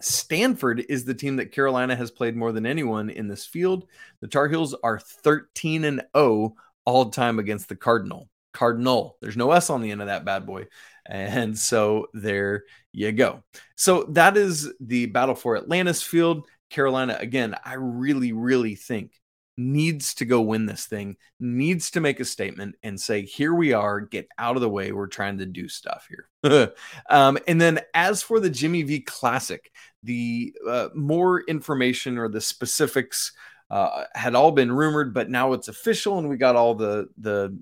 Stanford 0.00 0.84
is 0.88 1.04
the 1.04 1.14
team 1.14 1.36
that 1.36 1.52
Carolina 1.52 1.96
has 1.96 2.10
played 2.10 2.36
more 2.36 2.52
than 2.52 2.66
anyone 2.66 3.10
in 3.10 3.28
this 3.28 3.46
field. 3.46 3.86
The 4.20 4.28
Tar 4.28 4.48
Heels 4.48 4.74
are 4.82 4.98
13 4.98 5.84
and 5.84 6.02
0 6.16 6.54
all 6.84 7.10
time 7.10 7.38
against 7.38 7.68
the 7.68 7.76
Cardinal. 7.76 8.28
Cardinal. 8.52 9.16
There's 9.20 9.36
no 9.36 9.52
S 9.52 9.70
on 9.70 9.82
the 9.82 9.90
end 9.90 10.00
of 10.00 10.06
that 10.06 10.24
bad 10.24 10.46
boy. 10.46 10.66
And 11.04 11.56
so 11.58 12.06
there 12.14 12.64
you 12.92 13.12
go. 13.12 13.42
So 13.76 14.04
that 14.10 14.36
is 14.36 14.72
the 14.80 15.06
battle 15.06 15.34
for 15.34 15.56
Atlantis 15.56 16.02
field. 16.02 16.46
Carolina, 16.70 17.16
again, 17.20 17.54
I 17.64 17.74
really, 17.74 18.32
really 18.32 18.74
think 18.74 19.12
needs 19.56 20.14
to 20.14 20.24
go 20.24 20.40
win 20.40 20.66
this 20.66 20.86
thing, 20.86 21.16
needs 21.40 21.90
to 21.92 22.00
make 22.00 22.20
a 22.20 22.24
statement 22.24 22.76
and 22.82 23.00
say, 23.00 23.22
here 23.22 23.54
we 23.54 23.72
are, 23.72 24.00
get 24.00 24.28
out 24.38 24.56
of 24.56 24.62
the 24.62 24.68
way. 24.68 24.92
We're 24.92 25.06
trying 25.06 25.38
to 25.38 25.46
do 25.46 25.68
stuff 25.68 26.08
here. 26.08 26.72
um, 27.10 27.38
and 27.48 27.60
then 27.60 27.80
as 27.94 28.22
for 28.22 28.38
the 28.38 28.50
Jimmy 28.50 28.82
V 28.82 29.00
Classic, 29.00 29.72
the 30.02 30.54
uh, 30.68 30.88
more 30.94 31.40
information 31.42 32.18
or 32.18 32.28
the 32.28 32.40
specifics 32.40 33.32
uh, 33.70 34.04
had 34.14 34.34
all 34.34 34.52
been 34.52 34.70
rumored, 34.70 35.14
but 35.14 35.30
now 35.30 35.52
it's 35.52 35.68
official 35.68 36.18
and 36.18 36.28
we 36.28 36.36
got 36.36 36.56
all 36.56 36.74
the, 36.74 37.08
the 37.18 37.58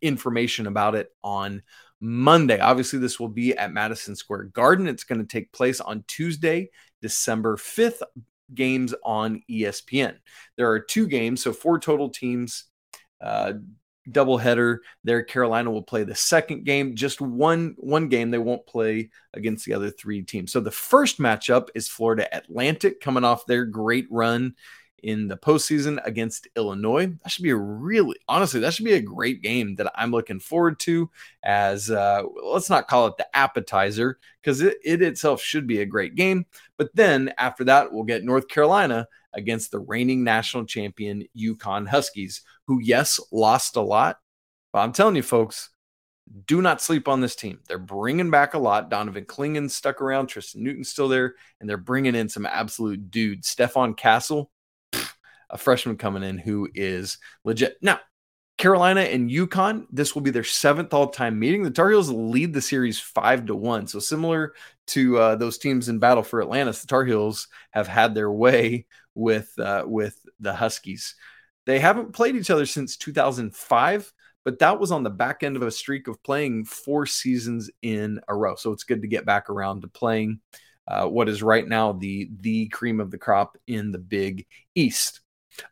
information 0.00 0.66
about 0.66 0.94
it 0.94 1.10
on 1.22 1.62
Monday. 2.00 2.58
Obviously, 2.58 2.98
this 2.98 3.20
will 3.20 3.28
be 3.28 3.56
at 3.56 3.72
Madison 3.72 4.16
Square 4.16 4.44
Garden. 4.44 4.88
It's 4.88 5.04
going 5.04 5.20
to 5.20 5.26
take 5.26 5.52
place 5.52 5.80
on 5.80 6.04
Tuesday, 6.08 6.70
December 7.00 7.56
5th 7.56 8.02
games 8.54 8.94
on 9.04 9.42
ESPN. 9.50 10.16
There 10.56 10.70
are 10.70 10.80
two 10.80 11.06
games, 11.06 11.42
so 11.42 11.52
four 11.52 11.78
total 11.78 12.10
teams. 12.10 12.64
Uh, 13.20 13.54
doubleheader 14.08 14.78
there. 15.04 15.22
Carolina 15.22 15.70
will 15.70 15.82
play 15.82 16.04
the 16.04 16.14
second 16.14 16.64
game, 16.64 16.96
just 16.96 17.20
one 17.20 17.74
one 17.78 18.08
game. 18.08 18.30
They 18.30 18.38
won't 18.38 18.66
play 18.66 19.10
against 19.34 19.64
the 19.64 19.74
other 19.74 19.90
three 19.90 20.22
teams. 20.22 20.52
So 20.52 20.60
the 20.60 20.70
first 20.70 21.18
matchup 21.18 21.68
is 21.74 21.88
Florida 21.88 22.28
Atlantic 22.36 23.00
coming 23.00 23.24
off 23.24 23.46
their 23.46 23.64
great 23.64 24.06
run 24.10 24.54
in 25.02 25.28
the 25.28 25.36
postseason 25.36 26.00
against 26.04 26.48
Illinois. 26.56 27.06
That 27.06 27.30
should 27.30 27.42
be 27.42 27.50
a 27.50 27.56
really, 27.56 28.16
honestly, 28.28 28.60
that 28.60 28.74
should 28.74 28.84
be 28.84 28.94
a 28.94 29.00
great 29.00 29.42
game 29.42 29.74
that 29.76 29.92
I'm 29.94 30.10
looking 30.10 30.40
forward 30.40 30.78
to. 30.80 31.10
As 31.42 31.90
uh, 31.90 32.22
let's 32.44 32.70
not 32.70 32.88
call 32.88 33.06
it 33.08 33.16
the 33.16 33.36
appetizer 33.36 34.18
because 34.40 34.60
it, 34.60 34.78
it 34.84 35.02
itself 35.02 35.42
should 35.42 35.66
be 35.66 35.80
a 35.80 35.86
great 35.86 36.14
game. 36.14 36.46
But 36.76 36.94
then 36.94 37.32
after 37.38 37.64
that, 37.64 37.92
we'll 37.92 38.04
get 38.04 38.24
North 38.24 38.48
Carolina 38.48 39.06
against 39.32 39.70
the 39.70 39.78
reigning 39.78 40.24
national 40.24 40.66
champion 40.66 41.24
UConn 41.36 41.88
Huskies, 41.88 42.42
who, 42.66 42.80
yes, 42.80 43.18
lost 43.30 43.76
a 43.76 43.80
lot. 43.80 44.18
But 44.72 44.80
I'm 44.80 44.92
telling 44.92 45.16
you, 45.16 45.22
folks, 45.22 45.70
do 46.46 46.62
not 46.62 46.80
sleep 46.80 47.08
on 47.08 47.20
this 47.20 47.36
team. 47.36 47.60
They're 47.68 47.78
bringing 47.78 48.30
back 48.30 48.54
a 48.54 48.58
lot. 48.58 48.88
Donovan 48.88 49.24
Clingan 49.24 49.70
stuck 49.70 50.00
around. 50.00 50.28
Tristen 50.28 50.62
Newton's 50.62 50.88
still 50.88 51.08
there, 51.08 51.34
and 51.60 51.68
they're 51.68 51.76
bringing 51.76 52.14
in 52.14 52.28
some 52.28 52.46
absolute 52.46 53.10
dudes. 53.10 53.54
Stephon 53.54 53.96
Castle, 53.96 54.50
a 55.52 55.58
freshman 55.58 55.96
coming 55.96 56.22
in 56.22 56.38
who 56.38 56.68
is 56.74 57.18
legit. 57.44 57.76
Now, 57.82 58.00
Carolina 58.58 59.00
and 59.00 59.30
UConn, 59.30 59.86
this 59.90 60.14
will 60.14 60.22
be 60.22 60.30
their 60.30 60.44
seventh 60.44 60.92
all-time 60.94 61.38
meeting. 61.38 61.62
The 61.62 61.70
Tar 61.70 61.90
Heels 61.90 62.10
lead 62.10 62.52
the 62.52 62.60
series 62.60 62.98
five 62.98 63.46
to 63.46 63.54
one. 63.54 63.86
So 63.86 63.98
similar 63.98 64.54
to 64.88 65.18
uh, 65.18 65.36
those 65.36 65.58
teams 65.58 65.88
in 65.88 65.98
battle 65.98 66.22
for 66.22 66.40
Atlantis, 66.42 66.80
the 66.80 66.86
Tar 66.86 67.04
Heels 67.04 67.48
have 67.70 67.88
had 67.88 68.14
their 68.14 68.30
way 68.30 68.86
with 69.14 69.52
uh, 69.58 69.84
with 69.86 70.16
the 70.40 70.54
Huskies. 70.54 71.14
They 71.66 71.78
haven't 71.78 72.12
played 72.12 72.36
each 72.36 72.50
other 72.50 72.66
since 72.66 72.96
2005, 72.96 74.12
but 74.44 74.58
that 74.58 74.78
was 74.78 74.92
on 74.92 75.02
the 75.02 75.10
back 75.10 75.42
end 75.42 75.56
of 75.56 75.62
a 75.62 75.70
streak 75.70 76.08
of 76.08 76.22
playing 76.22 76.64
four 76.64 77.06
seasons 77.06 77.70
in 77.82 78.20
a 78.28 78.34
row. 78.34 78.54
So 78.56 78.72
it's 78.72 78.84
good 78.84 79.02
to 79.02 79.08
get 79.08 79.26
back 79.26 79.48
around 79.48 79.82
to 79.82 79.88
playing 79.88 80.40
uh, 80.86 81.06
what 81.06 81.28
is 81.28 81.42
right 81.42 81.66
now 81.66 81.92
the 81.92 82.30
the 82.40 82.68
cream 82.68 83.00
of 83.00 83.10
the 83.10 83.18
crop 83.18 83.56
in 83.66 83.92
the 83.92 83.98
Big 83.98 84.46
East. 84.74 85.21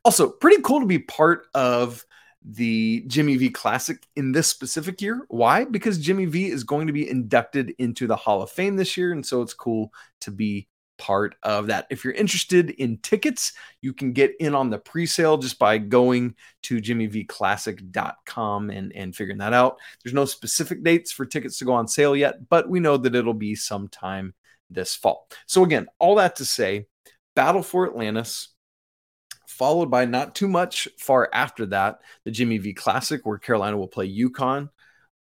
Also, 0.04 0.28
pretty 0.28 0.62
cool 0.62 0.80
to 0.80 0.86
be 0.86 0.98
part 0.98 1.46
of 1.54 2.04
the 2.42 3.04
Jimmy 3.06 3.36
V 3.36 3.50
Classic 3.50 4.06
in 4.16 4.32
this 4.32 4.48
specific 4.48 5.00
year. 5.02 5.26
Why? 5.28 5.64
Because 5.64 5.98
Jimmy 5.98 6.24
V 6.24 6.46
is 6.46 6.64
going 6.64 6.86
to 6.86 6.92
be 6.92 7.08
inducted 7.08 7.74
into 7.78 8.06
the 8.06 8.16
Hall 8.16 8.42
of 8.42 8.50
Fame 8.50 8.76
this 8.76 8.96
year, 8.96 9.12
and 9.12 9.24
so 9.24 9.42
it's 9.42 9.54
cool 9.54 9.92
to 10.22 10.30
be 10.30 10.68
part 11.00 11.34
of 11.42 11.68
that. 11.68 11.86
If 11.90 12.04
you're 12.04 12.12
interested 12.12 12.70
in 12.70 12.98
tickets, 12.98 13.54
you 13.80 13.94
can 13.94 14.12
get 14.12 14.36
in 14.38 14.54
on 14.54 14.68
the 14.68 14.78
pre-sale 14.78 15.38
just 15.38 15.58
by 15.58 15.78
going 15.78 16.34
to 16.64 16.76
jimmyvclassic.com 16.76 18.70
and, 18.70 18.92
and 18.94 19.16
figuring 19.16 19.38
that 19.38 19.54
out. 19.54 19.78
There's 20.04 20.14
no 20.14 20.26
specific 20.26 20.84
dates 20.84 21.10
for 21.10 21.24
tickets 21.24 21.58
to 21.58 21.64
go 21.64 21.72
on 21.72 21.88
sale 21.88 22.14
yet, 22.14 22.48
but 22.50 22.68
we 22.68 22.80
know 22.80 22.98
that 22.98 23.14
it'll 23.14 23.32
be 23.32 23.54
sometime 23.54 24.34
this 24.68 24.94
fall. 24.94 25.26
So 25.46 25.64
again, 25.64 25.88
all 25.98 26.16
that 26.16 26.36
to 26.36 26.44
say, 26.44 26.86
Battle 27.34 27.62
for 27.62 27.88
Atlantis, 27.88 28.48
followed 29.60 29.90
by 29.90 30.06
not 30.06 30.34
too 30.34 30.48
much 30.48 30.88
far 30.96 31.28
after 31.34 31.66
that, 31.66 32.00
the 32.24 32.30
Jimmy 32.30 32.56
V 32.56 32.72
Classic, 32.72 33.20
where 33.26 33.36
Carolina 33.36 33.76
will 33.76 33.88
play 33.88 34.10
UConn. 34.10 34.70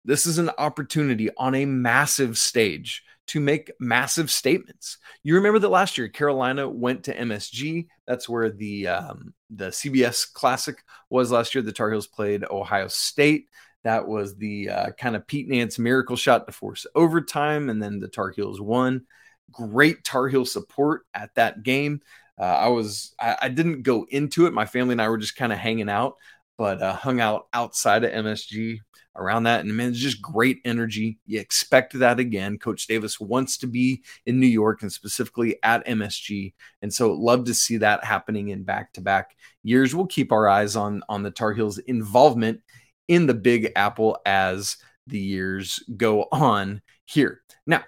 This 0.06 0.27
is 0.27 0.38
an 0.38 0.51
opportunity 0.60 1.32
on 1.38 1.56
a 1.56 1.65
massive 1.65 2.38
stage 2.38 3.03
to 3.29 3.39
make 3.39 3.72
massive 3.79 4.29
statements. 4.29 5.00
You 5.24 5.34
remember 5.34 5.58
that 5.58 5.70
last 5.70 5.98
year 5.98 6.08
Carolina 6.08 6.70
went 6.70 7.06
to 7.06 7.17
MSG. 7.17 7.88
That's 8.06 8.29
where 8.29 8.51
the 8.51 8.89
um, 8.89 9.34
the 9.50 9.70
CBS 9.70 10.32
Classic 10.32 10.84
was 11.10 11.32
last 11.32 11.56
year. 11.56 11.63
The 11.63 11.72
Tar 11.72 11.89
Heels 11.89 12.06
played 12.06 12.46
Ohio 12.48 12.89
State. 12.89 13.48
That 13.86 14.08
was 14.08 14.36
the 14.36 14.70
uh, 14.70 14.91
kind 14.91 15.15
of 15.15 15.25
Pete 15.25 15.48
Nance 15.48 15.79
miracle 15.79 16.15
shot 16.15 16.46
to 16.46 16.53
force 16.53 16.86
overtime, 16.94 17.72
and 17.72 17.82
then 17.82 18.00
the 18.00 18.08
Tar 18.08 18.29
Heels 18.29 18.62
won. 18.62 19.08
Great 19.51 20.03
Tar 20.03 20.27
Heel 20.27 20.46
support 20.46 21.08
at 21.15 21.34
that 21.34 21.63
game. 21.63 22.01
Uh, 22.39 22.44
I 22.44 22.67
was 22.67 23.13
I, 23.20 23.38
I, 23.44 23.50
didn't 23.50 23.82
go 23.82 24.06
into 24.10 24.46
it. 24.46 24.53
My 24.53 24.65
family 24.65 24.94
and 24.94 25.01
I 25.01 25.10
were 25.10 25.17
just 25.17 25.36
kind 25.36 25.51
of 25.51 25.58
hanging 25.58 25.89
out, 25.89 26.17
but 26.58 26.82
uh, 26.82 26.94
hung 26.94 27.20
out 27.20 27.48
outside 27.53 28.03
of 28.03 28.12
MSG 28.12 28.79
around 29.17 29.44
that. 29.44 29.62
And 29.62 29.75
man, 29.75 29.89
it's 29.89 30.00
just 30.00 30.22
great 30.22 30.60
energy. 30.63 31.17
You 31.25 31.39
expect 31.39 31.98
that 32.00 32.20
again. 32.20 32.58
Coach 32.58 32.88
Davis 32.88 33.20
wants 33.20 33.58
to 33.58 33.67
be 33.67 34.03
in 34.25 34.39
New 34.39 34.48
York 34.48 34.82
and 34.82 34.91
specifically 34.91 35.58
at 35.63 35.86
MSG. 35.86 36.53
And 36.82 36.94
so 36.94 37.12
love 37.12 37.46
to 37.46 37.53
see 37.53 37.77
that 37.77 38.03
happening 38.03 38.50
in 38.50 38.63
back-to-back 38.63 39.36
years. 39.63 39.96
We'll 39.96 40.08
keep 40.08 40.32
our 40.32 40.48
eyes 40.48 40.75
on, 40.75 41.01
on 41.10 41.24
the 41.24 41.32
Tar 41.32 41.53
Heels 41.53 41.79
involvement 41.79 42.62
in 43.08 43.25
the 43.25 43.34
Big 43.34 43.72
Apple 43.75 44.20
as 44.25 44.77
the 45.08 45.20
years 45.20 45.84
go 45.96 46.27
on 46.32 46.82
here. 47.06 47.41
Now, 47.65 47.84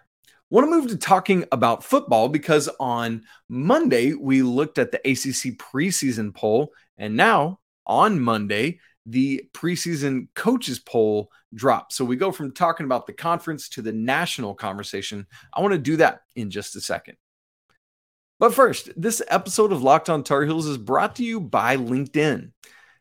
want 0.50 0.66
to 0.66 0.72
move 0.72 0.88
to 0.90 0.98
talking 0.98 1.46
about 1.52 1.84
football 1.84 2.30
because 2.30 2.70
on 2.80 3.24
Monday 3.48 4.14
we 4.14 4.42
looked 4.42 4.78
at 4.78 4.92
the 4.92 5.00
ACC 5.00 5.58
preseason 5.58 6.34
poll, 6.34 6.74
and 6.98 7.16
now 7.16 7.60
on 7.86 8.20
Monday 8.20 8.80
the 9.06 9.48
preseason 9.54 10.28
coaches 10.36 10.80
poll 10.80 11.32
drop. 11.54 11.92
So 11.92 12.06
we 12.06 12.16
go 12.16 12.32
from 12.32 12.54
talking 12.54 12.86
about 12.86 13.08
the 13.08 13.14
conference 13.14 13.70
to 13.70 13.82
the 13.82 13.94
national 13.94 14.54
conversation. 14.54 15.26
I 15.54 15.62
want 15.62 15.74
to 15.74 15.80
do 15.80 15.98
that 15.98 16.22
in 16.36 16.52
just 16.52 16.76
a 16.76 16.82
second. 16.82 17.18
But 18.40 18.54
first, 18.54 18.90
this 18.96 19.22
episode 19.28 19.72
of 19.74 19.84
Locked 19.84 20.10
on 20.10 20.24
Tar 20.24 20.46
Heels 20.46 20.68
is 20.68 20.78
brought 20.78 21.16
to 21.18 21.24
you 21.24 21.42
by 21.42 21.76
LinkedIn. 21.76 22.52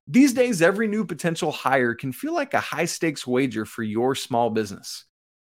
These 0.06 0.32
days, 0.32 0.62
every 0.62 0.88
new 0.88 1.04
potential 1.04 1.52
hire 1.52 1.94
can 1.94 2.12
feel 2.12 2.32
like 2.32 2.54
a 2.54 2.60
high 2.60 2.86
stakes 2.86 3.26
wager 3.26 3.64
for 3.64 3.82
your 3.82 4.14
small 4.14 4.50
business. 4.50 5.04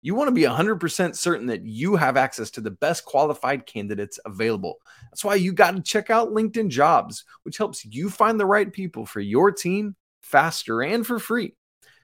You 0.06 0.14
want 0.14 0.28
to 0.28 0.32
be 0.32 0.44
100% 0.44 1.16
certain 1.16 1.48
that 1.48 1.66
you 1.66 1.96
have 1.96 2.16
access 2.16 2.52
to 2.52 2.62
the 2.62 2.70
best 2.70 3.06
qualified 3.06 3.66
candidates 3.66 4.20
available. 4.24 4.76
That's 5.10 5.26
why 5.26 5.34
you 5.34 5.52
got 5.52 5.76
to 5.76 5.82
check 5.82 6.12
out 6.12 6.30
LinkedIn 6.30 6.70
Jobs, 6.70 7.24
which 7.42 7.58
helps 7.58 7.84
you 7.84 8.12
find 8.12 8.40
the 8.40 8.46
right 8.46 8.72
people 8.72 9.08
for 9.08 9.20
your 9.20 9.52
team 9.52 9.96
faster, 10.22 10.84
and 10.84 11.08
for 11.08 11.18
free. 11.18 11.56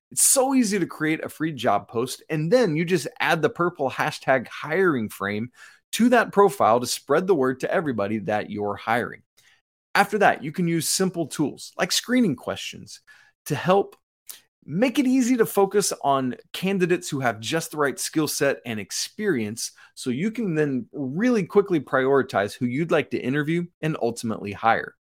It's 0.10 0.24
so 0.24 0.56
easy 0.56 0.80
to 0.80 0.88
create 0.88 1.24
a 1.24 1.30
free 1.30 1.52
job 1.52 1.88
post, 1.88 2.24
and 2.28 2.52
then 2.52 2.76
you 2.76 2.86
just 2.86 3.08
add 3.20 3.44
the 3.44 3.52
purple 3.52 3.92
hashtag 3.92 4.48
hiring 4.48 5.08
frame 5.08 5.52
to 5.92 6.10
that 6.10 6.32
profile 6.32 6.80
to 6.80 6.88
spread 6.88 7.28
the 7.28 7.36
word 7.36 7.60
to 7.60 7.72
everybody 7.72 8.18
that 8.18 8.50
you're 8.50 8.78
hiring. 8.78 9.22
After 9.94 10.18
that, 10.18 10.44
you 10.44 10.52
can 10.52 10.68
use 10.68 10.90
simple 10.90 11.28
tools 11.28 11.72
like 11.78 11.92
screening 11.92 12.36
questions 12.36 13.02
to 13.46 13.54
help 13.54 13.96
make 14.66 15.00
it 15.00 15.08
easy 15.08 15.38
to 15.38 15.46
focus 15.46 15.92
on 16.04 16.36
candidates 16.54 17.10
who 17.10 17.20
have 17.20 17.40
just 17.40 17.72
the 17.72 17.78
right 17.78 18.00
skill 18.00 18.28
set 18.28 18.60
and 18.66 18.80
experience 18.80 19.72
so 19.96 20.10
you 20.10 20.32
can 20.32 20.56
then 20.56 20.86
really 20.94 21.44
quickly 21.44 21.80
prioritize 21.80 22.54
who 22.54 22.66
you'd 22.66 22.92
like 22.92 23.10
to 23.12 23.20
interview 23.20 23.66
and 23.82 23.98
ultimately 24.02 24.52
hire. 24.52 24.96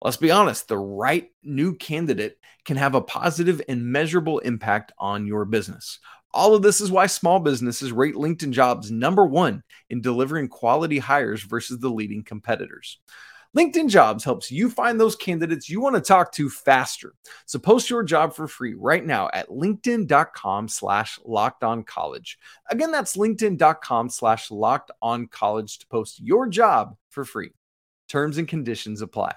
Let's 0.00 0.16
be 0.16 0.30
honest, 0.30 0.68
the 0.68 0.78
right 0.78 1.28
new 1.42 1.74
candidate 1.74 2.38
can 2.64 2.76
have 2.76 2.94
a 2.94 3.00
positive 3.00 3.60
and 3.68 3.84
measurable 3.84 4.38
impact 4.40 4.92
on 4.98 5.26
your 5.26 5.44
business. 5.44 5.98
All 6.32 6.54
of 6.54 6.62
this 6.62 6.80
is 6.80 6.90
why 6.90 7.06
small 7.06 7.40
businesses 7.40 7.90
rate 7.90 8.14
LinkedIn 8.14 8.50
jobs 8.50 8.90
number 8.90 9.26
one 9.26 9.62
in 9.90 10.00
delivering 10.00 10.48
quality 10.48 10.98
hires 10.98 11.42
versus 11.42 11.78
the 11.78 11.88
leading 11.88 12.22
competitors. 12.22 13.00
LinkedIn 13.56 13.88
Jobs 13.88 14.24
helps 14.24 14.50
you 14.50 14.68
find 14.70 15.00
those 15.00 15.16
candidates 15.16 15.70
you 15.70 15.80
want 15.80 15.96
to 15.96 16.00
talk 16.00 16.32
to 16.32 16.50
faster. 16.50 17.14
So 17.46 17.58
post 17.58 17.88
your 17.88 18.02
job 18.02 18.34
for 18.34 18.46
free 18.46 18.74
right 18.74 19.04
now 19.04 19.30
at 19.32 19.48
linkedin.com 19.48 20.68
slash 20.68 21.18
locked 21.24 21.64
on 21.64 21.82
college. 21.82 22.38
Again, 22.70 22.92
that's 22.92 23.16
linkedin.com 23.16 24.10
slash 24.10 24.50
locked 24.50 24.90
on 25.00 25.26
college 25.28 25.78
to 25.78 25.86
post 25.86 26.20
your 26.20 26.46
job 26.46 26.96
for 27.08 27.24
free. 27.24 27.50
Terms 28.08 28.38
and 28.38 28.46
conditions 28.46 29.00
apply. 29.00 29.34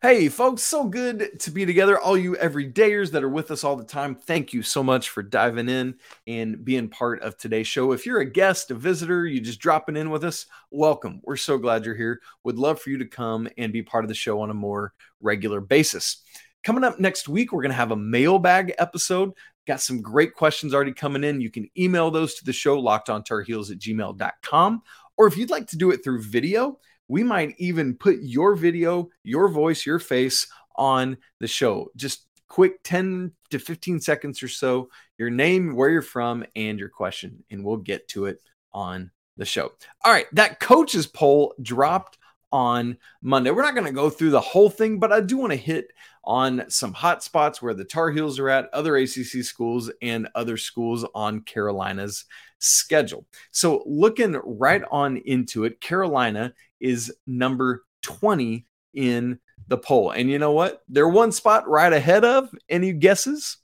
Hey, 0.00 0.28
folks, 0.28 0.62
so 0.62 0.84
good 0.84 1.40
to 1.40 1.50
be 1.50 1.66
together. 1.66 1.98
All 1.98 2.16
you 2.16 2.34
everydayers 2.34 3.10
that 3.10 3.24
are 3.24 3.28
with 3.28 3.50
us 3.50 3.64
all 3.64 3.74
the 3.74 3.82
time, 3.82 4.14
thank 4.14 4.52
you 4.52 4.62
so 4.62 4.80
much 4.80 5.08
for 5.08 5.24
diving 5.24 5.68
in 5.68 5.96
and 6.28 6.64
being 6.64 6.88
part 6.88 7.20
of 7.20 7.36
today's 7.36 7.66
show. 7.66 7.90
If 7.90 8.06
you're 8.06 8.20
a 8.20 8.30
guest, 8.30 8.70
a 8.70 8.76
visitor, 8.76 9.26
you 9.26 9.40
just 9.40 9.58
dropping 9.58 9.96
in 9.96 10.10
with 10.10 10.22
us, 10.22 10.46
welcome. 10.70 11.20
We're 11.24 11.34
so 11.34 11.58
glad 11.58 11.84
you're 11.84 11.96
here. 11.96 12.20
Would 12.44 12.60
love 12.60 12.80
for 12.80 12.90
you 12.90 12.98
to 12.98 13.06
come 13.06 13.48
and 13.58 13.72
be 13.72 13.82
part 13.82 14.04
of 14.04 14.08
the 14.08 14.14
show 14.14 14.40
on 14.40 14.50
a 14.50 14.54
more 14.54 14.94
regular 15.20 15.60
basis. 15.60 16.22
Coming 16.62 16.84
up 16.84 17.00
next 17.00 17.28
week, 17.28 17.50
we're 17.50 17.62
going 17.62 17.72
to 17.72 17.76
have 17.76 17.90
a 17.90 17.96
mailbag 17.96 18.74
episode. 18.78 19.32
Got 19.66 19.80
some 19.80 20.00
great 20.00 20.32
questions 20.32 20.74
already 20.74 20.92
coming 20.92 21.24
in. 21.24 21.40
You 21.40 21.50
can 21.50 21.68
email 21.76 22.12
those 22.12 22.36
to 22.36 22.44
the 22.44 22.52
show, 22.52 22.80
lockedontarheels 22.80 23.72
at 23.72 23.78
gmail.com. 23.78 24.82
Or 25.16 25.26
if 25.26 25.36
you'd 25.36 25.50
like 25.50 25.66
to 25.70 25.76
do 25.76 25.90
it 25.90 26.04
through 26.04 26.22
video, 26.22 26.78
we 27.08 27.24
might 27.24 27.54
even 27.58 27.94
put 27.94 28.18
your 28.20 28.54
video, 28.54 29.08
your 29.24 29.48
voice, 29.48 29.84
your 29.84 29.98
face 29.98 30.46
on 30.76 31.16
the 31.40 31.48
show. 31.48 31.90
Just 31.96 32.26
quick 32.48 32.82
10 32.84 33.32
to 33.50 33.58
15 33.58 34.00
seconds 34.00 34.42
or 34.42 34.48
so, 34.48 34.88
your 35.16 35.30
name, 35.30 35.74
where 35.74 35.90
you're 35.90 36.02
from, 36.02 36.44
and 36.54 36.78
your 36.78 36.88
question, 36.88 37.44
and 37.50 37.64
we'll 37.64 37.76
get 37.78 38.08
to 38.08 38.26
it 38.26 38.40
on 38.72 39.10
the 39.36 39.44
show. 39.44 39.72
All 40.04 40.12
right, 40.12 40.26
that 40.32 40.60
coaches 40.60 41.06
poll 41.06 41.54
dropped 41.62 42.18
on 42.50 42.96
Monday. 43.22 43.50
We're 43.50 43.62
not 43.62 43.74
going 43.74 43.86
to 43.86 43.92
go 43.92 44.10
through 44.10 44.30
the 44.30 44.40
whole 44.40 44.70
thing, 44.70 44.98
but 44.98 45.12
I 45.12 45.20
do 45.20 45.36
want 45.36 45.52
to 45.52 45.56
hit 45.56 45.92
on 46.24 46.64
some 46.68 46.92
hot 46.92 47.22
spots 47.22 47.60
where 47.60 47.74
the 47.74 47.84
Tar 47.84 48.10
Heels 48.10 48.38
are 48.38 48.48
at, 48.48 48.72
other 48.72 48.96
ACC 48.96 49.42
schools, 49.42 49.90
and 50.02 50.28
other 50.34 50.56
schools 50.56 51.06
on 51.14 51.40
Carolina's 51.42 52.24
schedule. 52.58 53.26
So, 53.50 53.82
looking 53.86 54.32
right 54.44 54.82
on 54.90 55.18
into 55.18 55.64
it, 55.64 55.80
Carolina 55.80 56.52
is 56.80 57.12
number 57.26 57.84
20 58.02 58.66
in 58.94 59.38
the 59.68 59.78
poll. 59.78 60.10
And 60.10 60.30
you 60.30 60.38
know 60.38 60.52
what? 60.52 60.82
They're 60.88 61.08
one 61.08 61.32
spot 61.32 61.68
right 61.68 61.92
ahead 61.92 62.24
of, 62.24 62.50
any 62.68 62.92
guesses? 62.92 63.58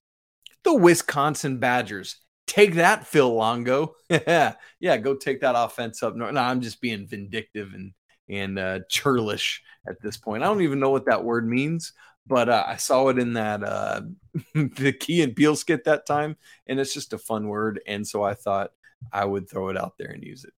The 0.63 0.75
Wisconsin 0.75 1.59
Badgers. 1.59 2.17
Take 2.47 2.75
that, 2.75 3.07
Phil 3.07 3.35
Longo. 3.35 3.97
yeah, 4.11 4.55
go 4.81 5.15
take 5.15 5.41
that 5.41 5.55
offense 5.57 6.03
up. 6.03 6.15
No, 6.15 6.31
no, 6.31 6.41
I'm 6.41 6.61
just 6.61 6.81
being 6.81 7.07
vindictive 7.07 7.73
and 7.75 7.93
and 8.29 8.59
uh, 8.59 8.81
churlish 8.89 9.63
at 9.87 10.01
this 10.01 10.17
point. 10.17 10.43
I 10.43 10.47
don't 10.47 10.63
even 10.63 10.81
know 10.81 10.91
what 10.91 11.07
that 11.07 11.25
word 11.25 11.47
means, 11.47 11.93
but 12.27 12.49
uh, 12.49 12.65
I 12.67 12.77
saw 12.77 13.09
it 13.09 13.19
in 13.19 13.35
that 13.35 13.63
uh, 13.63 14.03
the 14.55 14.93
Key 14.93 15.23
and 15.23 15.37
Peele 15.37 15.57
skit 15.57 15.85
that 15.85 16.07
time, 16.07 16.37
and 16.67 16.81
it's 16.81 16.95
just 16.95 17.13
a 17.13 17.19
fun 17.19 17.49
word. 17.49 17.81
And 17.87 18.07
so 18.07 18.23
I 18.23 18.35
thought 18.35 18.73
I 19.13 19.25
would 19.25 19.49
throw 19.49 19.69
it 19.69 19.77
out 19.77 19.95
there 19.99 20.11
and 20.11 20.23
use 20.23 20.45
it 20.45 20.53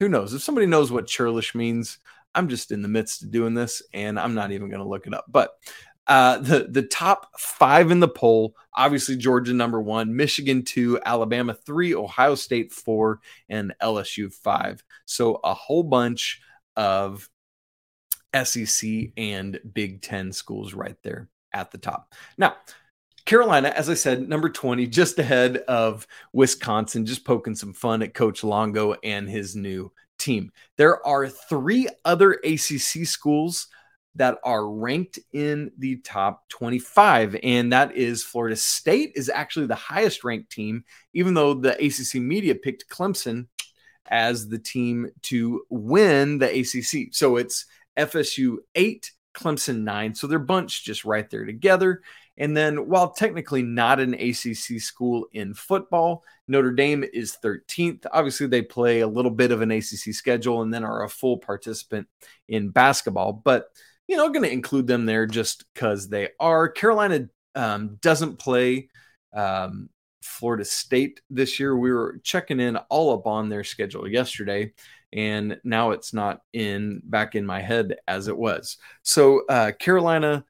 who 0.00 0.08
knows? 0.08 0.34
If 0.34 0.42
somebody 0.42 0.66
knows 0.66 0.92
what 0.92 1.06
churlish 1.06 1.54
means, 1.54 1.98
I'm 2.34 2.48
just 2.48 2.70
in 2.70 2.82
the 2.82 2.88
midst 2.88 3.22
of 3.22 3.30
doing 3.30 3.54
this 3.54 3.82
and 3.94 4.18
I'm 4.18 4.34
not 4.34 4.52
even 4.52 4.68
going 4.68 4.82
to 4.82 4.88
look 4.88 5.06
it 5.06 5.14
up. 5.14 5.24
But 5.28 5.50
Uh, 6.08 6.38
the 6.38 6.68
the 6.70 6.82
top 6.82 7.36
five 7.36 7.90
in 7.90 7.98
the 7.98 8.06
poll, 8.06 8.54
obviously 8.76 9.16
Georgia 9.16 9.52
number 9.52 9.82
one, 9.82 10.14
Michigan 10.14 10.62
two, 10.62 11.00
Alabama 11.04 11.52
three, 11.52 11.96
Ohio 11.96 12.36
State 12.36 12.72
four, 12.72 13.18
and 13.48 13.74
LSU 13.82 14.32
five. 14.32 14.84
So 15.04 15.40
a 15.42 15.52
whole 15.52 15.82
bunch 15.82 16.40
of 16.76 17.28
SEC 18.44 18.88
and 19.16 19.58
Big 19.72 20.00
Ten 20.00 20.32
schools 20.32 20.74
right 20.74 20.96
there 21.02 21.28
at 21.52 21.72
the 21.72 21.78
top. 21.78 22.14
Now, 22.38 22.54
Carolina, 23.26 23.68
as 23.68 23.90
I 23.90 23.94
said, 23.94 24.28
number 24.28 24.48
20, 24.48 24.86
just 24.86 25.18
ahead 25.18 25.58
of 25.68 26.06
Wisconsin, 26.32 27.04
just 27.04 27.24
poking 27.24 27.56
some 27.56 27.72
fun 27.72 28.02
at 28.02 28.14
Coach 28.14 28.44
Longo 28.44 28.94
and 29.02 29.28
his 29.28 29.56
new 29.56 29.92
team. 30.16 30.52
There 30.76 31.04
are 31.04 31.28
three 31.28 31.88
other 32.04 32.34
ACC 32.44 33.04
schools 33.04 33.66
that 34.14 34.38
are 34.44 34.68
ranked 34.70 35.18
in 35.32 35.72
the 35.76 35.96
top 35.96 36.48
25 36.48 37.36
and 37.42 37.72
that 37.72 37.94
is 37.94 38.24
Florida 38.24 38.56
State 38.56 39.12
is 39.14 39.28
actually 39.28 39.66
the 39.66 39.74
highest 39.74 40.24
ranked 40.24 40.50
team 40.50 40.84
even 41.12 41.34
though 41.34 41.52
the 41.52 41.74
ACC 41.74 42.22
media 42.22 42.54
picked 42.54 42.88
Clemson 42.88 43.46
as 44.06 44.48
the 44.48 44.58
team 44.58 45.10
to 45.20 45.62
win 45.68 46.38
the 46.38 46.60
ACC. 46.60 47.14
So 47.14 47.36
it's 47.36 47.66
FSU 47.96 48.58
8, 48.74 49.12
Clemson 49.36 49.82
9. 49.82 50.14
So 50.14 50.26
they're 50.26 50.38
bunched 50.38 50.84
just 50.84 51.04
right 51.04 51.28
there 51.30 51.44
together. 51.44 52.02
And 52.38 52.56
then, 52.56 52.88
while 52.88 53.12
technically 53.12 53.62
not 53.62 54.00
an 54.00 54.14
ACC 54.14 54.80
school 54.80 55.26
in 55.32 55.54
football, 55.54 56.22
Notre 56.48 56.72
Dame 56.72 57.04
is 57.04 57.38
13th. 57.42 58.04
Obviously, 58.12 58.46
they 58.46 58.62
play 58.62 59.00
a 59.00 59.08
little 59.08 59.30
bit 59.30 59.52
of 59.52 59.62
an 59.62 59.70
ACC 59.70 60.12
schedule 60.12 60.62
and 60.62 60.72
then 60.72 60.84
are 60.84 61.04
a 61.04 61.08
full 61.08 61.38
participant 61.38 62.08
in 62.48 62.68
basketball. 62.68 63.32
But, 63.32 63.68
you 64.06 64.16
know, 64.16 64.28
going 64.28 64.42
to 64.42 64.52
include 64.52 64.86
them 64.86 65.06
there 65.06 65.26
just 65.26 65.64
because 65.72 66.08
they 66.08 66.28
are. 66.38 66.68
Carolina 66.68 67.28
um, 67.54 67.98
doesn't 68.02 68.38
play 68.38 68.90
um, 69.32 69.88
Florida 70.22 70.64
State 70.64 71.20
this 71.30 71.58
year. 71.58 71.76
We 71.76 71.92
were 71.92 72.20
checking 72.22 72.60
in 72.60 72.76
all 72.76 73.14
up 73.14 73.26
on 73.26 73.48
their 73.48 73.64
schedule 73.64 74.06
yesterday, 74.06 74.72
and 75.16 75.58
now 75.64 75.90
it's 75.90 76.12
not 76.12 76.42
in 76.52 77.00
back 77.04 77.34
in 77.34 77.44
my 77.44 77.60
head 77.60 77.96
as 78.06 78.28
it 78.28 78.36
was. 78.36 78.76
So 79.02 79.42
uh, 79.48 79.72
Carolina 79.72 80.44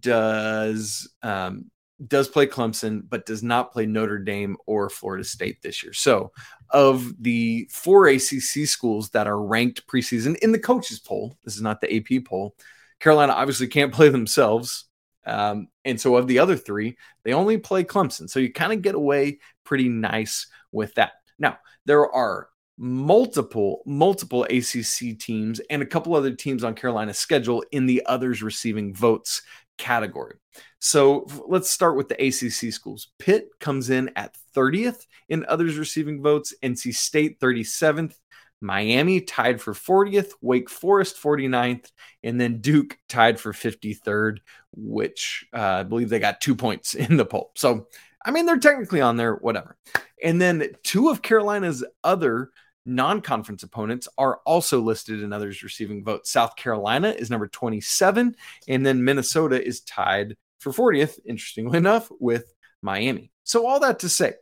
does 0.00 1.08
um, 1.22 1.70
does 2.08 2.28
play 2.28 2.46
Clemson, 2.46 3.02
but 3.08 3.26
does 3.26 3.42
not 3.42 3.72
play 3.72 3.86
Notre 3.86 4.18
Dame 4.18 4.56
or 4.66 4.90
Florida 4.90 5.24
State 5.24 5.62
this 5.62 5.82
year. 5.82 5.92
So, 5.92 6.32
of 6.70 7.12
the 7.22 7.68
four 7.70 8.08
ACC 8.08 8.66
schools 8.66 9.10
that 9.10 9.26
are 9.26 9.40
ranked 9.40 9.86
preseason 9.86 10.36
in 10.38 10.52
the 10.52 10.58
coaches 10.58 10.98
poll, 10.98 11.38
this 11.44 11.54
is 11.54 11.62
not 11.62 11.80
the 11.80 11.96
AP 11.96 12.24
poll. 12.24 12.54
Carolina 13.00 13.32
obviously 13.32 13.68
can't 13.68 13.92
play 13.94 14.08
themselves. 14.08 14.84
Um, 15.24 15.68
and 15.84 16.00
so, 16.00 16.16
of 16.16 16.26
the 16.26 16.38
other 16.38 16.56
three, 16.56 16.96
they 17.24 17.32
only 17.32 17.58
play 17.58 17.84
Clemson. 17.84 18.28
So, 18.28 18.40
you 18.40 18.52
kind 18.52 18.72
of 18.72 18.82
get 18.82 18.94
away 18.94 19.38
pretty 19.64 19.88
nice 19.88 20.46
with 20.72 20.94
that. 20.94 21.12
Now, 21.38 21.58
there 21.86 22.10
are 22.10 22.48
multiple 22.78 23.82
multiple 23.86 24.44
ACC 24.44 25.18
teams 25.18 25.60
and 25.70 25.82
a 25.82 25.86
couple 25.86 26.14
other 26.14 26.34
teams 26.34 26.62
on 26.62 26.74
Carolina's 26.74 27.18
schedule 27.18 27.64
in 27.72 27.86
the 27.86 28.02
others 28.06 28.42
receiving 28.42 28.94
votes 28.94 29.42
category. 29.78 30.36
So 30.78 31.26
let's 31.48 31.70
start 31.70 31.96
with 31.96 32.08
the 32.08 32.14
ACC 32.14 32.72
schools. 32.72 33.08
Pitt 33.18 33.48
comes 33.60 33.90
in 33.90 34.10
at 34.16 34.36
30th 34.54 35.06
in 35.28 35.44
others 35.48 35.78
receiving 35.78 36.22
votes, 36.22 36.54
NC 36.62 36.94
State 36.94 37.40
37th, 37.40 38.14
Miami 38.60 39.20
tied 39.20 39.60
for 39.60 39.74
40th, 39.74 40.32
Wake 40.40 40.70
Forest 40.70 41.20
49th, 41.22 41.90
and 42.22 42.40
then 42.40 42.60
Duke 42.60 42.98
tied 43.08 43.38
for 43.38 43.52
53rd, 43.52 44.38
which 44.74 45.46
uh, 45.52 45.60
I 45.60 45.82
believe 45.82 46.08
they 46.08 46.18
got 46.18 46.40
two 46.40 46.54
points 46.54 46.94
in 46.94 47.16
the 47.16 47.26
poll. 47.26 47.52
So, 47.56 47.88
I 48.24 48.30
mean, 48.30 48.46
they're 48.46 48.58
technically 48.58 49.00
on 49.00 49.16
there, 49.16 49.34
whatever. 49.34 49.76
And 50.22 50.40
then 50.40 50.68
two 50.82 51.10
of 51.10 51.22
Carolina's 51.22 51.84
other 52.02 52.50
non 52.86 53.20
conference 53.20 53.62
opponents 53.62 54.08
are 54.16 54.40
also 54.46 54.80
listed 54.80 55.22
in 55.22 55.32
others 55.32 55.62
receiving 55.62 56.04
votes. 56.04 56.30
South 56.30 56.56
Carolina 56.56 57.10
is 57.10 57.30
number 57.30 57.48
27, 57.48 58.36
and 58.68 58.86
then 58.86 59.04
Minnesota 59.04 59.64
is 59.64 59.80
tied 59.82 60.36
for 60.58 60.72
40th, 60.72 61.18
interestingly 61.26 61.76
enough, 61.78 62.10
with 62.20 62.54
Miami. 62.82 63.32
So, 63.44 63.66
all 63.66 63.80
that 63.80 63.98
to 64.00 64.08
say, 64.08 64.34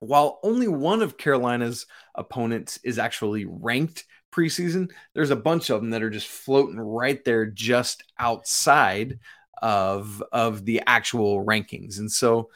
while 0.00 0.38
only 0.42 0.68
one 0.68 1.02
of 1.02 1.18
Carolina's 1.18 1.86
opponents 2.14 2.78
is 2.84 2.98
actually 2.98 3.46
ranked 3.46 4.04
preseason, 4.32 4.90
there's 5.14 5.30
a 5.30 5.36
bunch 5.36 5.70
of 5.70 5.80
them 5.80 5.90
that 5.90 6.02
are 6.02 6.10
just 6.10 6.28
floating 6.28 6.78
right 6.78 7.24
there 7.24 7.46
just 7.46 8.04
outside 8.18 9.18
of 9.60 10.22
of 10.32 10.64
the 10.64 10.82
actual 10.86 11.44
rankings. 11.44 11.98
And 11.98 12.10
so 12.10 12.50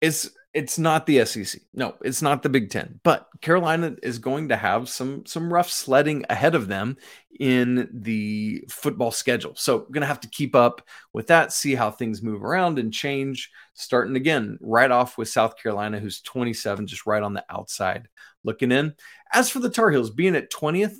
it's 0.00 0.30
it's 0.54 0.78
not 0.78 1.06
the 1.06 1.24
SEC. 1.24 1.62
No, 1.72 1.94
it's 2.02 2.20
not 2.20 2.42
the 2.42 2.48
Big 2.48 2.70
Ten. 2.70 3.00
But 3.02 3.26
Carolina 3.40 3.96
is 4.02 4.18
going 4.18 4.50
to 4.50 4.56
have 4.56 4.88
some 4.88 5.24
some 5.24 5.52
rough 5.52 5.70
sledding 5.70 6.24
ahead 6.28 6.54
of 6.54 6.68
them 6.68 6.98
in 7.40 7.88
the 7.92 8.64
football 8.68 9.10
schedule. 9.10 9.54
So 9.56 9.78
we're 9.78 9.92
gonna 9.92 10.06
have 10.06 10.20
to 10.20 10.28
keep 10.28 10.54
up 10.54 10.82
with 11.14 11.28
that, 11.28 11.52
see 11.52 11.74
how 11.74 11.90
things 11.90 12.22
move 12.22 12.44
around 12.44 12.78
and 12.78 12.92
change. 12.92 13.50
Starting 13.74 14.16
again, 14.16 14.58
right 14.60 14.90
off 14.90 15.16
with 15.16 15.28
South 15.28 15.56
Carolina, 15.56 15.98
who's 15.98 16.20
27, 16.20 16.86
just 16.86 17.06
right 17.06 17.22
on 17.22 17.32
the 17.32 17.44
outside 17.48 18.08
looking 18.44 18.72
in. 18.72 18.94
As 19.32 19.48
for 19.48 19.60
the 19.60 19.70
Tar 19.70 19.90
Heels 19.90 20.10
being 20.10 20.36
at 20.36 20.50
20th, 20.52 20.96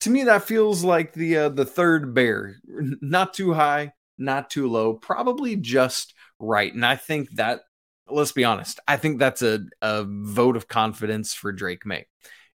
to 0.00 0.10
me 0.10 0.24
that 0.24 0.44
feels 0.44 0.84
like 0.84 1.12
the 1.12 1.36
uh, 1.36 1.48
the 1.48 1.66
third 1.66 2.14
bear. 2.14 2.56
Not 2.64 3.34
too 3.34 3.52
high, 3.52 3.94
not 4.16 4.48
too 4.48 4.68
low, 4.68 4.94
probably 4.94 5.56
just 5.56 6.14
right. 6.38 6.72
And 6.72 6.86
I 6.86 6.94
think 6.94 7.30
that 7.32 7.62
let's 8.10 8.32
be 8.32 8.44
honest. 8.44 8.80
I 8.86 8.96
think 8.96 9.18
that's 9.18 9.42
a, 9.42 9.60
a 9.82 10.04
vote 10.06 10.56
of 10.56 10.68
confidence 10.68 11.34
for 11.34 11.52
Drake 11.52 11.86
Maye. 11.86 12.06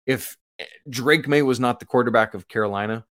If 0.07 0.37
eh, 0.59 0.65
Drake 0.89 1.29
Maye 1.29 1.43
was 1.43 1.61
not 1.61 1.81
the 1.81 1.87
quarterback 1.87 2.35
of 2.35 2.49
Carolina, 2.49 3.05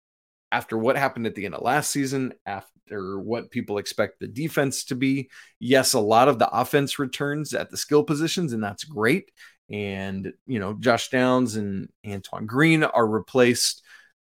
after 0.53 0.77
what 0.77 0.97
happened 0.97 1.27
at 1.27 1.35
the 1.35 1.45
end 1.45 1.55
of 1.55 1.63
last 1.63 1.91
season, 1.91 2.33
after 2.45 3.21
what 3.21 3.51
people 3.51 3.79
expect 3.79 4.19
the 4.19 4.27
defense 4.27 4.85
to 4.85 4.97
be, 4.97 5.31
yes, 5.61 5.93
a 5.93 6.01
lot 6.01 6.29
of 6.29 6.39
the 6.39 6.51
offense 6.51 6.99
returns 6.99 7.55
at 7.55 7.71
the 7.71 7.77
skill 7.77 8.03
positions, 8.03 8.53
and 8.53 8.63
that's 8.63 8.85
great. 8.85 9.31
And, 9.71 10.33
you 10.47 10.59
know, 10.59 10.75
Josh 10.75 11.11
Downs 11.11 11.55
and 11.55 11.89
Antoine 12.05 12.47
Green 12.47 12.83
are 12.83 13.07
replaced 13.07 13.83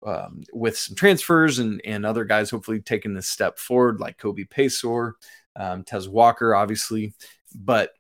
um, 0.05 0.43
with 0.53 0.77
some 0.77 0.97
transfers 0.97 1.61
and, 1.61 1.81
and 1.85 2.05
other 2.05 2.25
guys 2.25 2.51
hopefully 2.51 2.81
taking 2.81 3.15
this 3.15 3.29
step 3.29 3.59
forward, 3.59 4.01
like 4.01 4.19
Kobe 4.19 4.45
Paysour, 4.45 5.13
um, 5.55 5.85
Tez 5.85 6.09
Walker, 6.09 6.55
obviously. 6.55 7.15
But 7.55 7.91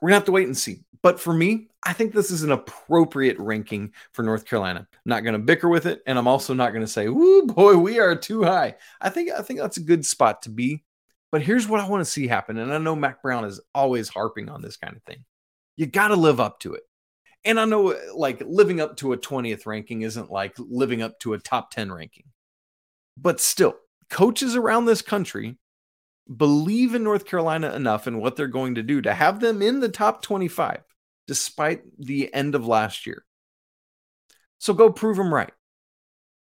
we're 0.00 0.08
gonna 0.08 0.16
have 0.16 0.24
to 0.26 0.32
wait 0.32 0.46
and 0.46 0.56
see. 0.56 0.80
But 1.02 1.18
for 1.18 1.32
me, 1.32 1.68
I 1.82 1.92
think 1.92 2.12
this 2.12 2.30
is 2.30 2.42
an 2.42 2.52
appropriate 2.52 3.38
ranking 3.38 3.92
for 4.12 4.22
North 4.22 4.44
Carolina. 4.44 4.80
I'm 4.80 4.98
not 5.04 5.24
gonna 5.24 5.38
bicker 5.38 5.68
with 5.68 5.86
it, 5.86 6.02
and 6.06 6.18
I'm 6.18 6.28
also 6.28 6.54
not 6.54 6.72
gonna 6.72 6.86
say, 6.86 7.06
"Ooh, 7.06 7.46
boy, 7.46 7.76
we 7.76 7.98
are 7.98 8.16
too 8.16 8.42
high." 8.42 8.76
I 9.00 9.10
think 9.10 9.30
I 9.30 9.42
think 9.42 9.60
that's 9.60 9.78
a 9.78 9.82
good 9.82 10.04
spot 10.04 10.42
to 10.42 10.50
be. 10.50 10.84
But 11.32 11.42
here's 11.42 11.68
what 11.68 11.80
I 11.80 11.88
want 11.88 12.00
to 12.04 12.10
see 12.10 12.26
happen, 12.26 12.58
and 12.58 12.72
I 12.72 12.78
know 12.78 12.96
Mack 12.96 13.22
Brown 13.22 13.44
is 13.44 13.60
always 13.74 14.08
harping 14.08 14.48
on 14.48 14.62
this 14.62 14.76
kind 14.76 14.96
of 14.96 15.02
thing. 15.04 15.24
You 15.76 15.86
got 15.86 16.08
to 16.08 16.16
live 16.16 16.40
up 16.40 16.58
to 16.60 16.74
it. 16.74 16.82
And 17.44 17.58
I 17.58 17.64
know 17.64 17.96
like 18.14 18.42
living 18.44 18.80
up 18.80 18.96
to 18.98 19.12
a 19.12 19.16
20th 19.16 19.64
ranking 19.64 20.02
isn't 20.02 20.30
like 20.30 20.54
living 20.58 21.02
up 21.02 21.18
to 21.20 21.32
a 21.32 21.38
top 21.38 21.70
10 21.70 21.90
ranking. 21.90 22.24
But 23.16 23.40
still, 23.40 23.76
coaches 24.10 24.56
around 24.56 24.84
this 24.84 25.02
country 25.02 25.56
believe 26.34 26.94
in 26.94 27.02
North 27.02 27.24
Carolina 27.24 27.74
enough 27.74 28.06
and 28.06 28.20
what 28.20 28.36
they're 28.36 28.46
going 28.46 28.76
to 28.76 28.82
do 28.82 29.02
to 29.02 29.12
have 29.12 29.40
them 29.40 29.62
in 29.62 29.80
the 29.80 29.88
top 29.88 30.22
25 30.22 30.82
despite 31.26 31.82
the 31.98 32.32
end 32.34 32.54
of 32.54 32.66
last 32.66 33.06
year. 33.06 33.24
So 34.58 34.74
go 34.74 34.90
prove 34.90 35.16
them 35.16 35.32
right. 35.32 35.52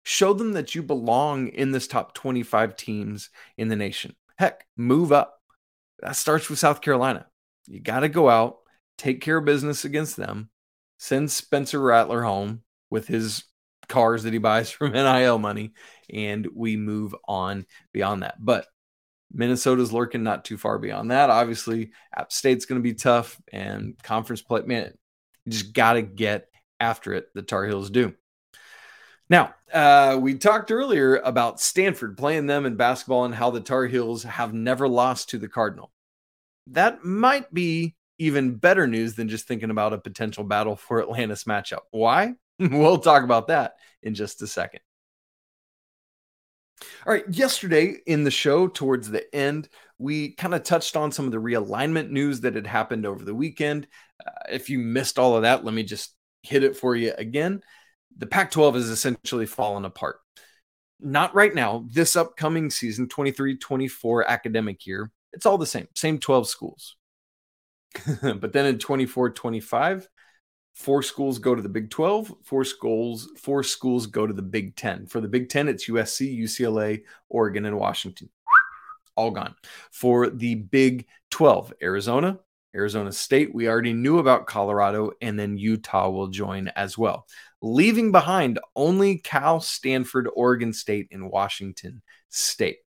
Show 0.03 0.33
them 0.33 0.53
that 0.53 0.73
you 0.73 0.81
belong 0.81 1.49
in 1.49 1.71
this 1.71 1.87
top 1.87 2.13
25 2.15 2.75
teams 2.75 3.29
in 3.57 3.67
the 3.67 3.75
nation. 3.75 4.15
Heck, 4.37 4.65
move 4.75 5.11
up. 5.11 5.39
That 5.99 6.15
starts 6.15 6.49
with 6.49 6.59
South 6.59 6.81
Carolina. 6.81 7.27
You 7.67 7.79
got 7.79 7.99
to 7.99 8.09
go 8.09 8.29
out, 8.29 8.57
take 8.97 9.21
care 9.21 9.37
of 9.37 9.45
business 9.45 9.85
against 9.85 10.17
them, 10.17 10.49
send 10.97 11.29
Spencer 11.29 11.79
Rattler 11.79 12.23
home 12.23 12.63
with 12.89 13.07
his 13.07 13.43
cars 13.87 14.23
that 14.23 14.33
he 14.33 14.39
buys 14.39 14.71
from 14.71 14.93
NIL 14.93 15.37
money, 15.37 15.73
and 16.11 16.47
we 16.55 16.77
move 16.77 17.13
on 17.27 17.65
beyond 17.93 18.23
that. 18.23 18.35
But 18.39 18.65
Minnesota's 19.31 19.93
lurking 19.93 20.23
not 20.23 20.45
too 20.45 20.57
far 20.57 20.79
beyond 20.79 21.11
that. 21.11 21.29
Obviously, 21.29 21.91
App 22.15 22.31
State's 22.31 22.65
going 22.65 22.79
to 22.79 22.83
be 22.83 22.93
tough, 22.93 23.39
and 23.51 23.95
conference 24.01 24.41
play, 24.41 24.61
man, 24.61 24.93
you 25.45 25.51
just 25.51 25.73
got 25.73 25.93
to 25.93 26.01
get 26.01 26.47
after 26.79 27.13
it. 27.13 27.27
The 27.33 27.41
Tar 27.41 27.65
Heels 27.65 27.89
do. 27.89 28.13
Now, 29.29 29.53
uh, 29.71 30.17
we 30.19 30.35
talked 30.35 30.71
earlier 30.71 31.17
about 31.17 31.59
Stanford 31.59 32.17
playing 32.17 32.47
them 32.47 32.65
in 32.65 32.75
basketball 32.75 33.25
and 33.25 33.35
how 33.35 33.51
the 33.51 33.61
Tar 33.61 33.85
Heels 33.85 34.23
have 34.23 34.53
never 34.53 34.87
lost 34.87 35.29
to 35.29 35.37
the 35.37 35.47
Cardinal. 35.47 35.91
That 36.67 37.03
might 37.03 37.53
be 37.53 37.95
even 38.17 38.55
better 38.55 38.87
news 38.87 39.15
than 39.15 39.29
just 39.29 39.47
thinking 39.47 39.69
about 39.69 39.93
a 39.93 39.99
potential 39.99 40.43
battle 40.43 40.75
for 40.75 41.01
Atlantis 41.01 41.43
matchup. 41.43 41.81
Why? 41.91 42.33
we'll 42.59 42.97
talk 42.97 43.23
about 43.23 43.47
that 43.47 43.75
in 44.01 44.15
just 44.15 44.41
a 44.41 44.47
second. 44.47 44.81
All 47.05 47.13
right, 47.13 47.25
yesterday 47.29 47.97
in 48.05 48.23
the 48.23 48.31
show, 48.31 48.67
towards 48.67 49.09
the 49.09 49.33
end, 49.35 49.69
we 49.97 50.31
kind 50.31 50.53
of 50.53 50.63
touched 50.63 50.95
on 50.95 51.11
some 51.11 51.25
of 51.25 51.31
the 51.31 51.37
realignment 51.37 52.09
news 52.09 52.41
that 52.41 52.55
had 52.55 52.67
happened 52.67 53.05
over 53.05 53.23
the 53.23 53.35
weekend. 53.35 53.87
Uh, 54.25 54.31
if 54.49 54.69
you 54.69 54.79
missed 54.79 55.19
all 55.19 55.35
of 55.35 55.41
that, 55.43 55.65
let 55.65 55.73
me 55.73 55.83
just 55.83 56.15
hit 56.43 56.63
it 56.63 56.77
for 56.77 56.95
you 56.95 57.13
again. 57.17 57.61
The 58.17 58.25
Pac 58.25 58.51
12 58.51 58.77
is 58.77 58.89
essentially 58.89 59.45
fallen 59.45 59.85
apart. 59.85 60.19
Not 61.01 61.35
right 61.35 61.53
now, 61.53 61.85
this 61.89 62.15
upcoming 62.15 62.69
season, 62.69 63.07
23 63.07 63.57
24 63.57 64.29
academic 64.29 64.85
year, 64.85 65.11
it's 65.31 65.45
all 65.45 65.57
the 65.57 65.65
same, 65.65 65.87
same 65.95 66.19
12 66.19 66.47
schools. 66.47 66.95
but 68.21 68.53
then 68.53 68.65
in 68.65 68.79
24 68.79 69.31
25, 69.31 70.07
four 70.73 71.03
schools 71.03 71.39
go 71.39 71.55
to 71.55 71.61
the 71.61 71.69
Big 71.69 71.89
12, 71.89 72.33
four 72.43 72.63
schools, 72.63 73.29
four 73.37 73.63
schools 73.63 74.07
go 74.07 74.25
to 74.25 74.33
the 74.33 74.41
Big 74.41 74.75
10. 74.75 75.07
For 75.07 75.21
the 75.21 75.27
Big 75.27 75.49
10, 75.49 75.67
it's 75.67 75.87
USC, 75.87 76.37
UCLA, 76.39 77.03
Oregon, 77.29 77.65
and 77.65 77.77
Washington. 77.77 78.29
All 79.15 79.31
gone. 79.31 79.55
For 79.91 80.29
the 80.29 80.55
Big 80.55 81.05
12, 81.31 81.73
Arizona, 81.81 82.39
Arizona 82.75 83.11
State, 83.11 83.53
we 83.53 83.67
already 83.67 83.93
knew 83.93 84.19
about 84.19 84.47
Colorado, 84.47 85.11
and 85.21 85.37
then 85.39 85.57
Utah 85.57 86.09
will 86.09 86.27
join 86.27 86.69
as 86.69 86.97
well, 86.97 87.27
leaving 87.61 88.11
behind 88.11 88.59
only 88.75 89.17
Cal, 89.17 89.59
Stanford, 89.59 90.29
Oregon 90.33 90.71
State, 90.71 91.07
and 91.11 91.29
Washington 91.29 92.01
State. 92.29 92.77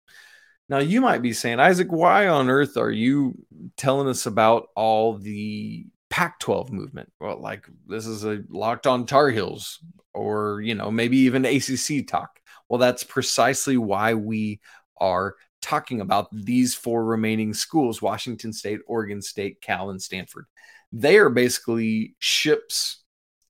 Now, 0.68 0.78
you 0.78 1.00
might 1.00 1.20
be 1.20 1.32
saying, 1.32 1.60
Isaac, 1.60 1.88
why 1.90 2.28
on 2.28 2.48
earth 2.48 2.76
are 2.76 2.90
you 2.90 3.34
telling 3.76 4.08
us 4.08 4.24
about 4.24 4.68
all 4.74 5.18
the 5.18 5.86
Pac 6.12 6.38
12 6.40 6.70
movement. 6.70 7.10
Well, 7.20 7.40
like 7.40 7.66
this 7.88 8.06
is 8.06 8.26
a 8.26 8.42
locked 8.50 8.86
on 8.86 9.06
Tar 9.06 9.30
Heels 9.30 9.78
or, 10.12 10.60
you 10.60 10.74
know, 10.74 10.90
maybe 10.90 11.16
even 11.16 11.46
ACC 11.46 12.06
talk. 12.06 12.38
Well, 12.68 12.78
that's 12.78 13.02
precisely 13.02 13.78
why 13.78 14.12
we 14.12 14.60
are 15.00 15.36
talking 15.62 16.02
about 16.02 16.28
these 16.30 16.74
four 16.74 17.02
remaining 17.06 17.54
schools 17.54 18.02
Washington 18.02 18.52
State, 18.52 18.80
Oregon 18.86 19.22
State, 19.22 19.62
Cal, 19.62 19.88
and 19.88 20.02
Stanford. 20.02 20.44
They 20.92 21.16
are 21.16 21.30
basically 21.30 22.14
ships 22.18 23.02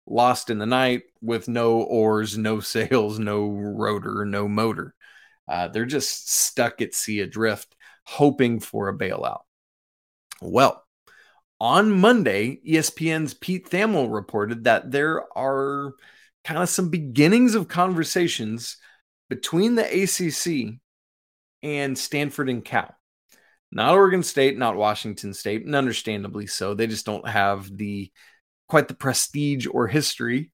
lost 0.07 0.49
in 0.49 0.59
the 0.59 0.65
night 0.67 1.03
with 1.21 1.49
no 1.49 1.83
oars, 1.83 2.39
no 2.39 2.61
sails, 2.61 3.19
no 3.19 3.49
rotor, 3.49 4.25
no 4.25 4.47
motor. 4.47 4.95
Uh, 5.49 5.67
they're 5.67 5.85
just 5.85 6.31
stuck 6.31 6.81
at 6.81 6.95
sea 6.95 7.23
adrift, 7.23 7.75
hoping 8.05 8.61
for 8.61 8.89
a 8.89 8.97
bailout. 8.97 9.41
Well, 10.41 10.85
on 11.63 11.93
Monday, 11.93 12.61
ESPN's 12.67 13.35
Pete 13.35 13.71
Thamel 13.71 14.13
reported 14.13 14.65
that 14.65 14.91
there 14.91 15.23
are 15.39 15.95
kind 16.43 16.61
of 16.61 16.69
some 16.69 16.89
beginnings 16.89 17.55
of 17.55 17.69
conversations 17.69 18.79
between 19.31 19.77
the 19.77 19.85
ACC 19.85 20.81
and 21.63 21.97
Stanford 21.97 22.49
and 22.49 22.65
Cal. 22.65 22.93
Not 23.71 23.95
Oregon 23.95 24.25
State, 24.25 24.59
not 24.59 24.75
Washington 24.75 25.33
State, 25.33 25.65
and 25.65 25.77
understandably 25.77 26.49
so. 26.49 26.75
They 26.75 26.89
just 26.89 27.07
don't 27.07 27.29
have 27.29 27.75
the 27.75 28.11
quite 28.69 28.89
the 28.89 28.95
prestige 28.95 29.69
or 29.71 29.87
history 29.87 30.51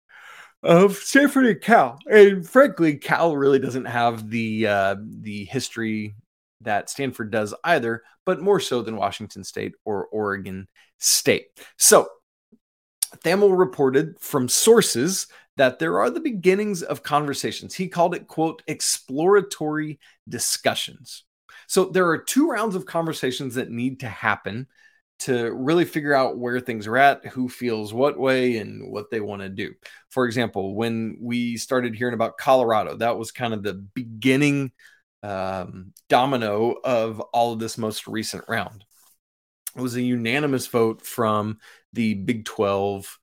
of 0.63 0.95
Stanford 0.97 1.47
and 1.47 1.61
Cal. 1.63 1.99
And 2.07 2.47
frankly, 2.47 2.99
Cal 2.99 3.35
really 3.35 3.59
doesn't 3.59 3.87
have 3.87 4.29
the 4.29 4.67
uh, 4.67 4.97
the 5.01 5.47
history 5.47 6.17
that 6.61 6.91
Stanford 6.91 7.31
does 7.31 7.55
either, 7.65 8.03
but 8.27 8.43
more 8.43 8.61
so 8.61 8.83
than 8.83 8.97
Washington 8.97 9.43
State 9.43 9.73
or 9.87 10.05
Oregon 10.09 10.69
State. 10.99 11.47
So, 11.77 12.09
Thamel 13.19 13.57
reported 13.59 14.19
from 14.21 14.49
sources 14.49 15.27
that 15.57 15.79
there 15.79 15.99
are 15.99 16.11
the 16.11 16.21
beginnings 16.21 16.83
of 16.83 17.03
conversations. 17.03 17.75
He 17.75 17.89
called 17.89 18.15
it, 18.15 18.29
quote, 18.29 18.63
exploratory 18.67 19.99
discussions. 20.29 21.25
So, 21.67 21.87
there 21.87 22.09
are 22.09 22.19
two 22.19 22.49
rounds 22.49 22.75
of 22.75 22.87
conversations 22.87 23.55
that 23.55 23.71
need 23.71 24.01
to 24.01 24.09
happen 24.09 24.67
to 25.21 25.53
really 25.53 25.85
figure 25.85 26.15
out 26.15 26.39
where 26.39 26.61
things 26.61 26.87
are 26.87 26.97
at, 26.97 27.27
who 27.27 27.49
feels 27.49 27.93
what 27.93 28.19
way, 28.19 28.59
and 28.59 28.91
what 28.93 29.11
they 29.11 29.21
want 29.21 29.43
to 29.43 29.49
do. 29.49 29.75
For 30.11 30.27
example, 30.27 30.75
when 30.75 31.19
we 31.21 31.57
started 31.57 31.95
hearing 31.95 32.15
about 32.15 32.39
Colorado, 32.39 32.97
that 32.99 33.19
was 33.19 33.33
kind 33.33 33.53
of 33.53 33.63
the 33.63 33.75
beginning 33.75 34.71
um, 35.23 35.93
domino 36.09 36.77
of 36.85 37.21
all 37.21 37.53
of 37.53 37.59
this 37.59 37.77
most 37.77 38.07
recent 38.07 38.45
round. 38.49 38.85
It 39.79 39.83
was 39.83 39.95
a 39.95 40.03
unanimous 40.03 40.67
vote 40.67 41.03
from 41.07 41.59
the 41.93 42.15
Big 42.15 42.45
12 42.45 43.19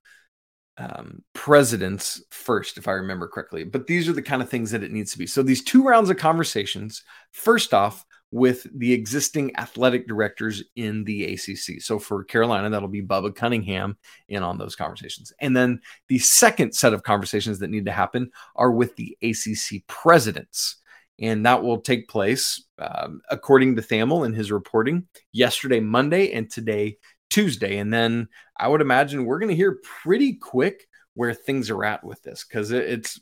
um, 0.78 1.22
presidents 1.34 2.22
first, 2.30 2.78
if 2.78 2.88
I 2.88 2.92
remember 2.92 3.28
correctly. 3.28 3.64
But 3.64 3.86
these 3.86 4.08
are 4.08 4.14
the 4.14 4.22
kind 4.22 4.40
of 4.40 4.48
things 4.48 4.70
that 4.70 4.82
it 4.82 4.90
needs 4.90 5.12
to 5.12 5.18
be. 5.18 5.26
So 5.26 5.42
these 5.42 5.62
two 5.62 5.84
rounds 5.84 6.08
of 6.08 6.16
conversations, 6.16 7.02
first 7.30 7.74
off, 7.74 8.06
with 8.30 8.66
the 8.74 8.92
existing 8.92 9.54
athletic 9.56 10.08
directors 10.08 10.62
in 10.74 11.04
the 11.04 11.34
ACC. 11.34 11.80
So 11.80 11.98
for 11.98 12.24
Carolina, 12.24 12.70
that'll 12.70 12.88
be 12.88 13.02
Bubba 13.02 13.34
Cunningham 13.34 13.96
in 14.28 14.42
on 14.42 14.58
those 14.58 14.76
conversations. 14.76 15.32
And 15.40 15.56
then 15.56 15.80
the 16.08 16.18
second 16.18 16.72
set 16.72 16.92
of 16.92 17.02
conversations 17.02 17.58
that 17.58 17.70
need 17.70 17.84
to 17.84 17.92
happen 17.92 18.30
are 18.56 18.72
with 18.72 18.96
the 18.96 19.16
ACC 19.22 19.86
presidents 19.86 20.76
and 21.18 21.46
that 21.46 21.62
will 21.62 21.80
take 21.80 22.08
place, 22.08 22.62
um, 22.78 23.20
according 23.30 23.76
to 23.76 23.82
Thamel 23.82 24.26
in 24.26 24.34
his 24.34 24.52
reporting, 24.52 25.06
yesterday, 25.32 25.80
Monday, 25.80 26.32
and 26.32 26.50
today, 26.50 26.98
Tuesday. 27.30 27.78
And 27.78 27.92
then 27.92 28.28
I 28.58 28.68
would 28.68 28.80
imagine 28.80 29.24
we're 29.24 29.38
going 29.38 29.50
to 29.50 29.56
hear 29.56 29.80
pretty 30.02 30.34
quick 30.34 30.86
where 31.14 31.32
things 31.32 31.70
are 31.70 31.84
at 31.84 32.04
with 32.04 32.22
this 32.22 32.44
because 32.44 32.70
it, 32.70 32.84
it's 32.84 33.20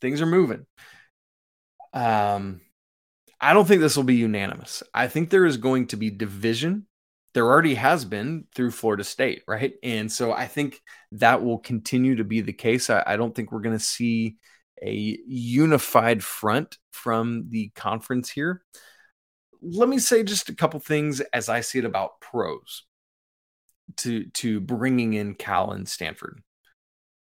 things 0.00 0.20
are 0.20 0.26
moving. 0.26 0.66
Um, 1.92 2.60
I 3.40 3.52
don't 3.52 3.66
think 3.66 3.80
this 3.80 3.96
will 3.96 4.04
be 4.04 4.16
unanimous. 4.16 4.82
I 4.92 5.06
think 5.06 5.30
there 5.30 5.46
is 5.46 5.56
going 5.56 5.88
to 5.88 5.96
be 5.96 6.10
division. 6.10 6.86
There 7.34 7.46
already 7.46 7.74
has 7.74 8.04
been 8.04 8.46
through 8.54 8.72
Florida 8.72 9.04
State, 9.04 9.42
right? 9.46 9.74
And 9.82 10.10
so 10.10 10.32
I 10.32 10.46
think 10.46 10.80
that 11.12 11.42
will 11.42 11.58
continue 11.58 12.16
to 12.16 12.24
be 12.24 12.40
the 12.40 12.52
case. 12.52 12.90
I, 12.90 13.02
I 13.06 13.16
don't 13.16 13.34
think 13.34 13.52
we're 13.52 13.60
going 13.60 13.78
to 13.78 13.84
see 13.84 14.36
a 14.82 15.18
unified 15.26 16.22
front 16.22 16.78
from 16.92 17.46
the 17.48 17.70
conference 17.74 18.30
here. 18.30 18.62
Let 19.62 19.88
me 19.88 19.98
say 19.98 20.22
just 20.22 20.48
a 20.48 20.54
couple 20.54 20.80
things 20.80 21.20
as 21.32 21.48
I 21.48 21.60
see 21.60 21.78
it 21.78 21.84
about 21.84 22.20
pros 22.20 22.84
to 23.98 24.26
to 24.26 24.60
bringing 24.60 25.14
in 25.14 25.34
Cal 25.34 25.72
and 25.72 25.88
Stanford. 25.88 26.42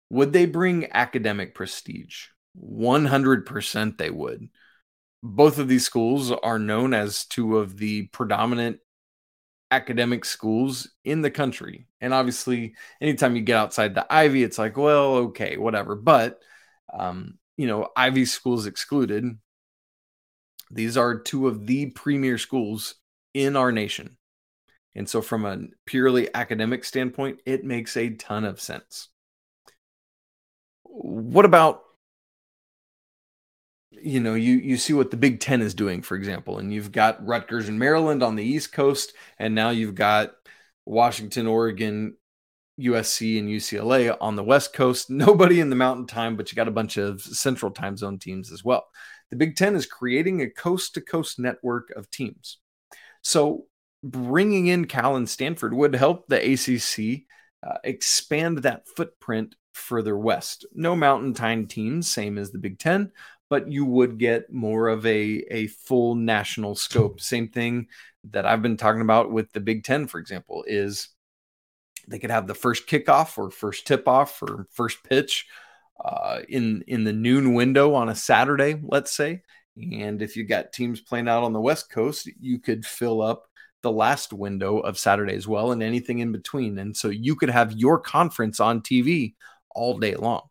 Would 0.10 0.34
they 0.34 0.46
bring 0.46 0.92
academic 0.92 1.56
prestige? 1.56 2.28
100% 2.62 3.98
they 3.98 4.10
would. 4.10 4.50
Both 5.24 5.58
of 5.58 5.68
these 5.68 5.86
schools 5.86 6.32
are 6.32 6.60
known 6.60 6.94
as 6.94 7.26
two 7.26 7.58
of 7.58 7.78
the 7.78 8.08
predominant 8.08 8.80
academic 9.70 10.26
schools 10.26 10.90
in 11.06 11.22
the 11.22 11.32
country. 11.32 11.88
And 12.02 12.14
obviously, 12.14 12.76
anytime 13.00 13.36
you 13.36 13.42
get 13.42 13.58
outside 13.58 13.96
the 13.96 14.06
Ivy, 14.14 14.44
it's 14.44 14.58
like, 14.58 14.76
well, 14.76 15.16
okay, 15.16 15.56
whatever. 15.58 15.96
But 15.96 16.42
um, 16.92 17.38
you 17.58 17.68
know, 17.68 17.90
Ivy 17.96 18.26
schools 18.26 18.66
excluded, 18.66 19.38
these 20.70 20.98
are 20.98 21.20
two 21.20 21.48
of 21.48 21.68
the 21.68 21.88
premier 21.88 22.38
schools 22.38 22.96
in 23.34 23.56
our 23.56 23.72
nation. 23.72 24.18
And 24.96 25.08
so, 25.08 25.22
from 25.22 25.46
a 25.46 25.68
purely 25.86 26.34
academic 26.34 26.84
standpoint, 26.84 27.40
it 27.46 27.64
makes 27.64 27.96
a 27.96 28.10
ton 28.10 28.44
of 28.44 28.60
sense. 28.60 29.10
What 30.84 31.46
about 31.46 31.84
you 33.92 34.20
know 34.20 34.34
you 34.34 34.56
you 34.56 34.78
see 34.78 34.94
what 34.94 35.12
the 35.12 35.18
Big 35.18 35.40
10 35.40 35.62
is 35.62 35.74
doing 35.74 36.02
for 36.02 36.16
example 36.16 36.58
and 36.58 36.74
you've 36.74 36.92
got 36.92 37.26
Rutgers 37.26 37.68
and 37.70 37.78
Maryland 37.78 38.24
on 38.24 38.36
the 38.36 38.44
East 38.44 38.72
Coast 38.74 39.14
and 39.38 39.54
now 39.54 39.70
you've 39.70 39.96
got 39.96 40.32
Washington, 40.86 41.46
Oregon, 41.46 42.16
USC 42.82 43.40
and 43.40 43.48
UCLA 43.48 44.16
on 44.20 44.36
the 44.36 44.44
West 44.44 44.74
Coast. 44.74 45.10
Nobody 45.10 45.60
in 45.60 45.70
the 45.70 45.76
Mountain 45.76 46.08
Time, 46.08 46.36
but 46.36 46.52
you 46.52 46.56
got 46.56 46.68
a 46.68 46.72
bunch 46.72 46.98
of 46.98 47.22
Central 47.22 47.72
Time 47.72 47.98
Zone 47.98 48.20
teams 48.20 48.52
as 48.52 48.64
well. 48.64 48.88
The 49.30 49.38
Big 49.38 49.56
Ten 49.56 49.76
is 49.76 49.86
creating 49.86 50.42
a 50.42 50.50
coast 50.50 50.94
to 50.96 51.02
coast 51.02 51.40
network 51.40 51.92
of 51.96 52.10
teams. 52.12 52.58
So 53.22 53.66
bringing 54.04 54.68
in 54.68 54.86
Cal 54.86 55.16
and 55.16 55.30
Stanford 55.30 55.74
would 55.74 55.96
help 55.96 56.28
the 56.28 56.54
ACC 56.54 57.24
uh, 57.66 57.78
expand 57.84 58.60
that 58.60 58.88
footprint 58.88 59.56
further 59.74 60.18
west. 60.18 60.66
No 60.74 60.96
Mountain 60.96 61.34
Time 61.34 61.68
teams, 61.68 62.10
same 62.10 62.38
as 62.38 62.52
the 62.52 62.58
Big 62.58 62.80
Ten, 62.80 63.12
but 63.50 63.72
you 63.72 63.86
would 63.86 64.18
get 64.18 64.52
more 64.52 64.88
of 64.88 65.06
a, 65.06 65.44
a 65.52 65.68
full 65.68 66.16
national 66.16 66.76
scope. 66.76 67.22
Same 67.22 67.48
thing 67.48 67.88
that 68.32 68.46
I've 68.46 68.62
been 68.62 68.78
talking 68.78 69.02
about 69.02 69.32
with 69.32 69.52
the 69.52 69.60
Big 69.60 69.84
Ten, 69.84 70.08
for 70.08 70.20
example, 70.20 70.64
is 70.68 71.10
they 72.08 72.20
could 72.20 72.32
have 72.32 72.48
the 72.48 72.56
first 72.56 72.88
kickoff 72.88 73.38
or 73.38 73.52
first 73.52 73.88
tip 73.88 74.08
off 74.08 74.42
or 74.42 74.68
first 74.72 75.04
pitch 75.04 75.48
uh, 76.04 76.40
in 76.50 76.84
in 76.88 77.04
the 77.04 77.14
noon 77.14 77.54
window 77.54 77.94
on 77.94 78.10
a 78.10 78.16
Saturday, 78.16 78.80
let's 78.84 79.16
say. 79.16 79.42
And 79.78 80.22
if 80.22 80.36
you 80.36 80.44
got 80.44 80.74
teams 80.74 81.00
playing 81.00 81.28
out 81.28 81.44
on 81.44 81.54
the 81.54 81.62
West 81.62 81.90
Coast, 81.90 82.30
you 82.40 82.60
could 82.60 82.86
fill 82.86 83.22
up 83.22 83.46
the 83.82 83.92
last 83.92 84.34
window 84.34 84.80
of 84.80 85.00
Saturday 85.00 85.34
as 85.34 85.48
well 85.48 85.72
and 85.72 85.82
anything 85.82 86.20
in 86.20 86.32
between. 86.32 86.78
And 86.78 86.96
so 86.96 87.10
you 87.10 87.36
could 87.36 87.50
have 87.50 87.74
your 87.74 88.00
conference 88.00 88.60
on 88.60 88.82
TV 88.82 89.34
all 89.74 89.98
day 89.98 90.16
long. 90.16 90.44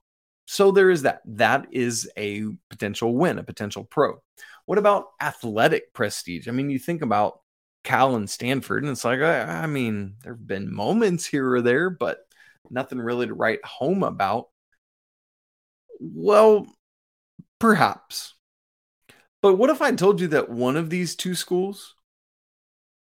So 0.46 0.72
there 0.72 0.90
is 0.90 1.02
that. 1.02 1.20
That 1.26 1.66
is 1.70 2.10
a 2.16 2.44
potential 2.70 3.14
win, 3.14 3.38
a 3.38 3.44
potential 3.44 3.84
pro. 3.84 4.20
What 4.66 4.78
about 4.78 5.06
athletic 5.20 5.92
prestige? 5.92 6.48
I 6.48 6.50
mean, 6.50 6.70
you 6.70 6.78
think 6.78 7.02
about 7.02 7.40
Cal 7.90 8.14
and 8.14 8.30
Stanford, 8.30 8.84
and 8.84 8.92
it's 8.92 9.04
like, 9.04 9.18
I, 9.18 9.62
I 9.62 9.66
mean, 9.66 10.14
there 10.22 10.34
have 10.34 10.46
been 10.46 10.72
moments 10.72 11.26
here 11.26 11.50
or 11.54 11.60
there, 11.60 11.90
but 11.90 12.20
nothing 12.70 13.00
really 13.00 13.26
to 13.26 13.34
write 13.34 13.64
home 13.64 14.04
about. 14.04 14.48
Well, 15.98 16.68
perhaps. 17.58 18.34
But 19.42 19.56
what 19.56 19.70
if 19.70 19.82
I 19.82 19.90
told 19.90 20.20
you 20.20 20.28
that 20.28 20.48
one 20.48 20.76
of 20.76 20.88
these 20.88 21.16
two 21.16 21.34
schools 21.34 21.96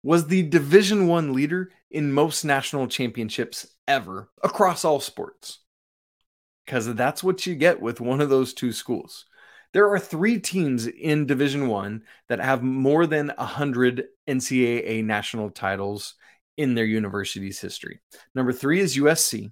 was 0.02 0.26
the 0.26 0.42
Division 0.42 1.06
1 1.06 1.34
leader 1.34 1.70
in 1.92 2.12
most 2.12 2.44
national 2.44 2.88
championships 2.88 3.68
ever 3.88 4.32
across 4.44 4.84
all 4.84 5.00
sports? 5.00 5.60
Cuz 6.66 6.88
that's 6.88 7.24
what 7.24 7.46
you 7.46 7.54
get 7.54 7.80
with 7.80 8.02
one 8.02 8.22
of 8.22 8.30
those 8.30 8.56
two 8.56 8.72
schools. 8.72 9.26
There 9.74 9.90
are 9.90 10.00
3 10.00 10.40
teams 10.40 10.88
in 10.88 11.26
Division 11.26 11.68
1 11.68 12.04
that 12.28 12.40
have 12.40 12.64
more 12.64 13.06
than 13.06 13.32
100 13.38 14.06
NCAA 14.28 15.04
national 15.04 15.52
titles 15.52 16.16
in 16.58 16.76
their 16.76 16.86
university's 16.86 17.60
history. 17.60 18.00
Number 18.34 18.52
3 18.52 18.80
is 18.80 18.98
USC. 18.98 19.52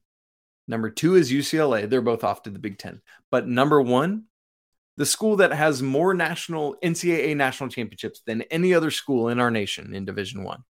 Number 0.68 0.90
2 0.90 1.16
is 1.16 1.32
UCLA. 1.32 1.90
They're 1.90 2.02
both 2.02 2.24
off 2.24 2.44
to 2.44 2.50
the 2.50 2.60
Big 2.60 2.78
10. 2.78 3.02
But 3.32 3.48
number 3.48 3.82
1 3.82 4.26
the 4.98 5.06
school 5.06 5.36
that 5.38 5.54
has 5.54 5.82
more 5.82 6.14
national 6.14 6.76
NCAA 6.84 7.36
national 7.38 7.70
championships 7.70 8.22
than 8.26 8.42
any 8.44 8.74
other 8.74 8.92
school 8.92 9.30
in 9.30 9.40
our 9.40 9.52
nation 9.52 9.94
in 9.94 10.06
Division 10.06 10.44
One, 10.44 10.64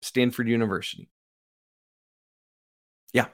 Stanford 0.00 0.48
University. 0.48 1.10
Yeah. 3.12 3.26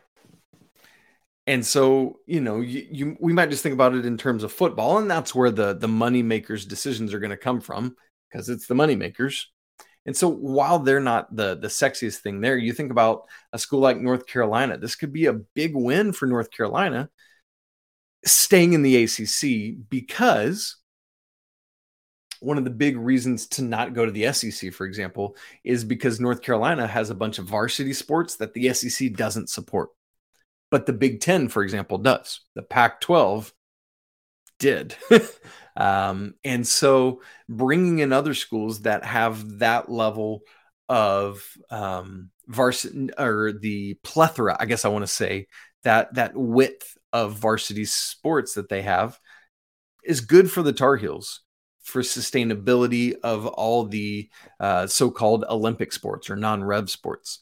And 1.51 1.67
so, 1.67 2.21
you 2.27 2.41
know, 2.41 2.61
you, 2.61 2.87
you, 2.93 3.17
we 3.19 3.33
might 3.33 3.51
just 3.51 3.65
think 3.65 3.73
about 3.73 3.97
it 3.97 4.07
in 4.07 4.17
terms 4.17 4.45
of 4.45 4.53
football, 4.53 4.99
and 4.99 5.11
that's 5.11 5.35
where 5.35 5.51
the 5.51 5.75
the 5.75 5.89
money 5.89 6.23
makers' 6.23 6.65
decisions 6.65 7.13
are 7.13 7.19
going 7.19 7.33
to 7.33 7.37
come 7.37 7.61
from 7.61 7.97
because 8.31 8.49
it's 8.49 8.69
the 8.69 8.77
money 8.77 8.95
makers. 8.95 9.51
And 10.07 10.17
so, 10.17 10.29
while 10.29 10.79
they're 10.79 11.01
not 11.01 11.35
the 11.35 11.57
the 11.57 11.67
sexiest 11.67 12.19
thing 12.19 12.41
there, 12.41 12.57
you 12.57 12.73
think 12.73 12.93
about 12.93 13.23
a 13.53 13.59
school 13.59 13.81
like 13.81 13.97
North 13.97 14.29
Carolina. 14.29 14.79
This 14.79 14.95
could 14.95 15.13
be 15.13 15.27
a 15.27 15.33
big 15.33 15.75
win 15.75 16.13
for 16.13 16.27
North 16.27 16.53
Carolina 16.53 17.11
staying 18.25 18.75
in 18.75 18.83
the 18.83 19.03
ACC 19.03 19.75
because 19.89 20.77
one 22.39 22.59
of 22.59 22.65
the 22.65 22.71
big 22.71 22.97
reasons 22.97 23.49
to 23.49 23.63
not 23.63 23.93
go 23.93 24.07
to 24.07 24.13
the 24.13 24.33
SEC, 24.33 24.73
for 24.73 24.87
example, 24.87 25.35
is 25.65 25.83
because 25.83 26.21
North 26.21 26.43
Carolina 26.43 26.87
has 26.87 27.11
a 27.11 27.15
bunch 27.17 27.41
of 27.41 27.47
varsity 27.47 27.93
sports 27.93 28.37
that 28.37 28.55
the 28.55 28.73
SEC 28.73 29.15
doesn't 29.15 29.51
support. 29.51 29.89
But 30.71 30.87
the 30.87 30.93
Big 30.93 31.21
Ten, 31.21 31.49
for 31.49 31.63
example, 31.63 31.99
does. 31.99 32.41
The 32.55 32.63
Pac 32.63 33.01
12 33.01 33.53
did. 34.59 34.95
um, 35.77 36.35
and 36.45 36.67
so 36.67 37.23
bringing 37.49 37.99
in 37.99 38.13
other 38.13 38.35
schools 38.35 38.83
that 38.83 39.05
have 39.05 39.59
that 39.59 39.91
level 39.91 40.43
of 40.89 41.43
um, 41.71 42.31
varsity 42.47 43.11
or 43.19 43.53
the 43.53 43.95
plethora, 44.03 44.57
I 44.59 44.67
guess 44.67 44.85
I 44.85 44.89
want 44.89 45.03
to 45.03 45.13
say, 45.13 45.47
that 45.83 46.15
that 46.15 46.37
width 46.37 46.97
of 47.13 47.35
varsity 47.35 47.85
sports 47.85 48.55
that 48.55 48.69
they 48.69 48.83
have 48.83 49.19
is 50.05 50.21
good 50.21 50.51
for 50.51 50.63
the 50.63 50.73
Tar 50.73 50.97
Heels 50.97 51.41
for 51.83 52.03
sustainability 52.03 53.15
of 53.23 53.47
all 53.47 53.85
the 53.85 54.29
uh, 54.61 54.87
so-called 54.87 55.45
Olympic 55.49 55.93
sports 55.93 56.31
or 56.31 56.37
non-rev 56.37 56.89
sports. 56.91 57.41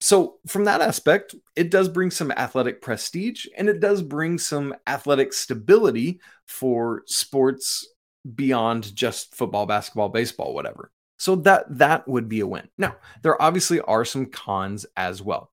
So 0.00 0.36
from 0.46 0.64
that 0.64 0.80
aspect, 0.80 1.34
it 1.54 1.70
does 1.70 1.88
bring 1.88 2.10
some 2.10 2.30
athletic 2.32 2.82
prestige 2.82 3.46
and 3.56 3.68
it 3.68 3.80
does 3.80 4.02
bring 4.02 4.38
some 4.38 4.74
athletic 4.86 5.32
stability 5.32 6.20
for 6.46 7.02
sports 7.06 7.88
beyond 8.34 8.94
just 8.94 9.34
football, 9.34 9.66
basketball, 9.66 10.08
baseball, 10.08 10.54
whatever. 10.54 10.90
So 11.18 11.36
that 11.36 11.64
that 11.78 12.06
would 12.06 12.28
be 12.28 12.40
a 12.40 12.46
win. 12.46 12.68
Now, 12.76 12.96
there 13.22 13.40
obviously 13.40 13.80
are 13.80 14.04
some 14.04 14.26
cons 14.26 14.84
as 14.96 15.22
well 15.22 15.50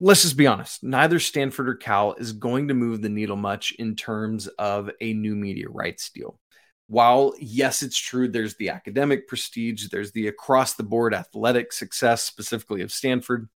let's 0.00 0.22
just 0.22 0.36
be 0.36 0.46
honest, 0.46 0.82
neither 0.82 1.20
Stanford 1.20 1.68
or 1.68 1.74
Cal 1.74 2.14
is 2.14 2.32
going 2.32 2.68
to 2.68 2.74
move 2.74 3.02
the 3.02 3.08
needle 3.08 3.36
much 3.36 3.72
in 3.78 3.94
terms 3.94 4.48
of 4.48 4.90
a 5.00 5.12
new 5.12 5.36
media 5.36 5.68
rights 5.68 6.10
deal. 6.10 6.38
While, 6.88 7.34
yes, 7.38 7.82
it's 7.82 7.98
true, 7.98 8.28
there's 8.28 8.56
the 8.56 8.68
academic 8.68 9.28
prestige, 9.28 9.88
there's 9.88 10.12
the 10.12 10.28
across 10.28 10.74
the 10.74 10.82
board 10.82 11.14
athletic 11.14 11.72
success, 11.72 12.22
specifically 12.22 12.82
of 12.82 12.92
Stanford. 12.92 13.48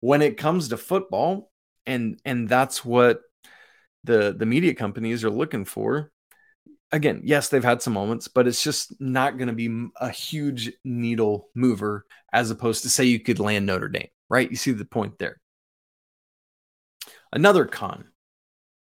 When 0.00 0.20
it 0.20 0.36
comes 0.36 0.68
to 0.68 0.76
football, 0.76 1.50
and 1.86 2.20
and 2.24 2.48
that's 2.48 2.84
what 2.84 3.20
the 4.04 4.34
the 4.36 4.46
media 4.46 4.74
companies 4.74 5.24
are 5.24 5.30
looking 5.30 5.64
for. 5.64 6.10
Again, 6.92 7.22
yes, 7.24 7.48
they've 7.48 7.64
had 7.64 7.82
some 7.82 7.94
moments, 7.94 8.28
but 8.28 8.46
it's 8.46 8.62
just 8.62 9.00
not 9.00 9.38
going 9.38 9.48
to 9.48 9.54
be 9.54 9.88
a 10.00 10.08
huge 10.08 10.72
needle 10.84 11.48
mover 11.54 12.06
as 12.32 12.50
opposed 12.50 12.82
to 12.82 12.88
say 12.88 13.04
you 13.04 13.18
could 13.18 13.40
land 13.40 13.66
Notre 13.66 13.88
Dame, 13.88 14.08
right? 14.28 14.48
You 14.48 14.56
see 14.56 14.70
the 14.70 14.84
point 14.84 15.18
there. 15.18 15.40
Another 17.32 17.64
con. 17.64 18.06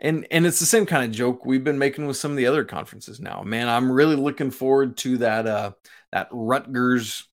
And 0.02 0.26
and 0.32 0.48
it's 0.48 0.60
the 0.60 0.66
same 0.66 0.88
kind 0.88 1.06
of 1.06 1.12
joke 1.12 1.46
we've 1.46 1.64
been 1.64 1.78
making 1.78 2.08
with 2.08 2.18
some 2.18 2.32
of 2.32 2.38
the 2.38 2.48
other 2.48 2.66
conferences 2.66 3.20
now. 3.20 3.44
Man, 3.44 3.70
I'm 3.70 3.92
really 3.92 4.16
looking 4.16 4.50
forward 4.50 4.98
to 4.98 5.20
that 5.20 5.46
uh 5.46 5.72
that 6.12 6.28
Rutgers 6.32 7.30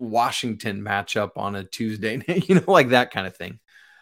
Washington 0.00 0.82
matchup 0.82 1.32
on 1.36 1.54
a 1.54 1.64
Tuesday, 1.64 2.20
you 2.48 2.56
know, 2.56 2.64
like 2.66 2.88
that 2.88 3.12
kind 3.12 3.26
of 3.26 3.36
thing. 3.36 3.60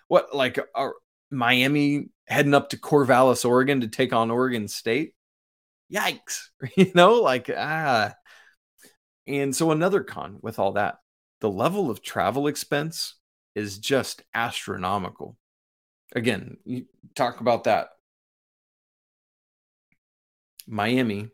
What 0.08 0.34
like 0.34 0.58
are 0.74 0.94
Miami 1.30 2.08
heading 2.26 2.54
up 2.54 2.70
to 2.70 2.78
Corvallis, 2.78 3.44
Oregon 3.44 3.82
to 3.82 3.88
take 3.88 4.14
on 4.14 4.30
Oregon 4.30 4.66
State? 4.66 5.14
Yikes. 5.92 6.48
You 6.76 6.90
know, 6.94 7.14
like 7.20 7.50
ah. 7.54 8.14
And 9.26 9.54
so 9.54 9.72
another 9.72 10.02
con 10.02 10.38
with 10.40 10.58
all 10.58 10.72
that, 10.72 10.96
the 11.40 11.50
level 11.50 11.90
of 11.90 12.02
travel 12.02 12.46
expense 12.46 13.14
is 13.54 13.78
just 13.78 14.22
astronomical. 14.32 15.36
Again, 16.14 16.56
you 16.64 16.86
talk 17.14 17.40
about 17.40 17.64
that. 17.64 17.88
Miami. 20.66 21.30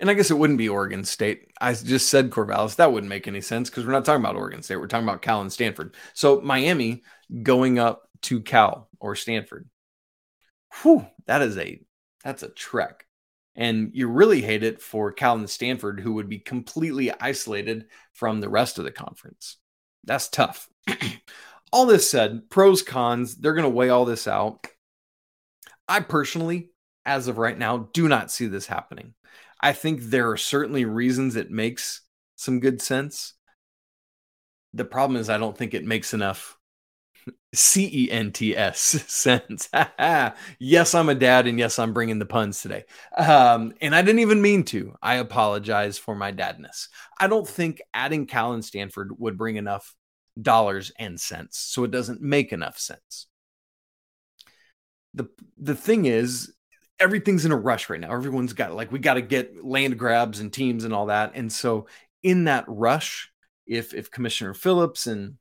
And 0.00 0.10
I 0.10 0.14
guess 0.14 0.30
it 0.30 0.38
wouldn't 0.38 0.58
be 0.58 0.68
Oregon 0.68 1.04
State. 1.04 1.52
I 1.60 1.72
just 1.72 2.08
said 2.08 2.30
Corvallis. 2.30 2.76
That 2.76 2.92
wouldn't 2.92 3.08
make 3.08 3.28
any 3.28 3.40
sense 3.40 3.70
because 3.70 3.86
we're 3.86 3.92
not 3.92 4.04
talking 4.04 4.22
about 4.22 4.36
Oregon 4.36 4.62
State. 4.62 4.76
We're 4.76 4.88
talking 4.88 5.08
about 5.08 5.22
Cal 5.22 5.40
and 5.40 5.52
Stanford. 5.52 5.94
So 6.14 6.40
Miami 6.40 7.04
going 7.42 7.78
up 7.78 8.08
to 8.22 8.40
Cal 8.40 8.88
or 8.98 9.14
Stanford. 9.14 9.68
Whew, 10.82 11.06
that 11.26 11.42
is 11.42 11.56
a 11.56 11.80
that's 12.24 12.42
a 12.42 12.48
trek. 12.48 13.06
And 13.54 13.92
you 13.94 14.08
really 14.08 14.42
hate 14.42 14.64
it 14.64 14.82
for 14.82 15.12
Cal 15.12 15.36
and 15.36 15.48
Stanford, 15.48 16.00
who 16.00 16.14
would 16.14 16.28
be 16.28 16.40
completely 16.40 17.12
isolated 17.12 17.86
from 18.12 18.40
the 18.40 18.48
rest 18.48 18.78
of 18.78 18.84
the 18.84 18.90
conference. 18.90 19.58
That's 20.02 20.28
tough. 20.28 20.68
all 21.72 21.86
this 21.86 22.10
said, 22.10 22.50
pros, 22.50 22.82
cons, 22.82 23.36
they're 23.36 23.54
going 23.54 23.64
to 23.64 23.68
weigh 23.68 23.90
all 23.90 24.04
this 24.04 24.26
out. 24.26 24.66
I 25.88 26.00
personally, 26.00 26.70
as 27.06 27.28
of 27.28 27.38
right 27.38 27.58
now, 27.58 27.88
do 27.92 28.08
not 28.08 28.30
see 28.30 28.46
this 28.46 28.66
happening. 28.66 29.14
I 29.60 29.72
think 29.72 30.02
there 30.02 30.30
are 30.30 30.36
certainly 30.36 30.84
reasons 30.84 31.36
it 31.36 31.50
makes 31.50 32.02
some 32.36 32.60
good 32.60 32.82
sense. 32.82 33.34
The 34.72 34.84
problem 34.84 35.20
is, 35.20 35.30
I 35.30 35.38
don't 35.38 35.56
think 35.56 35.72
it 35.72 35.84
makes 35.84 36.12
enough 36.12 36.58
C 37.54 37.88
E 37.92 38.10
N 38.10 38.32
T 38.32 38.56
S 38.56 38.80
sense. 39.06 39.68
yes, 40.58 40.94
I'm 40.94 41.08
a 41.08 41.14
dad, 41.14 41.46
and 41.46 41.58
yes, 41.58 41.78
I'm 41.78 41.92
bringing 41.92 42.18
the 42.18 42.26
puns 42.26 42.60
today. 42.60 42.84
Um, 43.16 43.72
and 43.80 43.94
I 43.94 44.02
didn't 44.02 44.20
even 44.20 44.42
mean 44.42 44.64
to. 44.64 44.94
I 45.02 45.16
apologize 45.16 45.98
for 45.98 46.14
my 46.14 46.32
dadness. 46.32 46.88
I 47.18 47.28
don't 47.28 47.48
think 47.48 47.80
adding 47.92 48.26
Cal 48.26 48.52
and 48.52 48.64
Stanford 48.64 49.12
would 49.18 49.38
bring 49.38 49.56
enough 49.56 49.94
dollars 50.40 50.90
and 50.98 51.20
cents. 51.20 51.58
So 51.58 51.84
it 51.84 51.90
doesn't 51.90 52.20
make 52.20 52.52
enough 52.52 52.78
sense. 52.78 53.26
The 55.14 55.28
the 55.56 55.76
thing 55.76 56.06
is 56.06 56.53
everything's 57.00 57.44
in 57.44 57.52
a 57.52 57.56
rush 57.56 57.88
right 57.90 58.00
now. 58.00 58.12
Everyone's 58.12 58.52
got 58.52 58.74
like 58.74 58.92
we 58.92 58.98
got 58.98 59.14
to 59.14 59.22
get 59.22 59.64
land 59.64 59.98
grabs 59.98 60.40
and 60.40 60.52
teams 60.52 60.84
and 60.84 60.94
all 60.94 61.06
that. 61.06 61.32
And 61.34 61.52
so 61.52 61.86
in 62.22 62.44
that 62.44 62.64
rush, 62.68 63.30
if 63.66 63.94
if 63.94 64.10
Commissioner 64.10 64.54
Phillips 64.54 65.06
and 65.06 65.34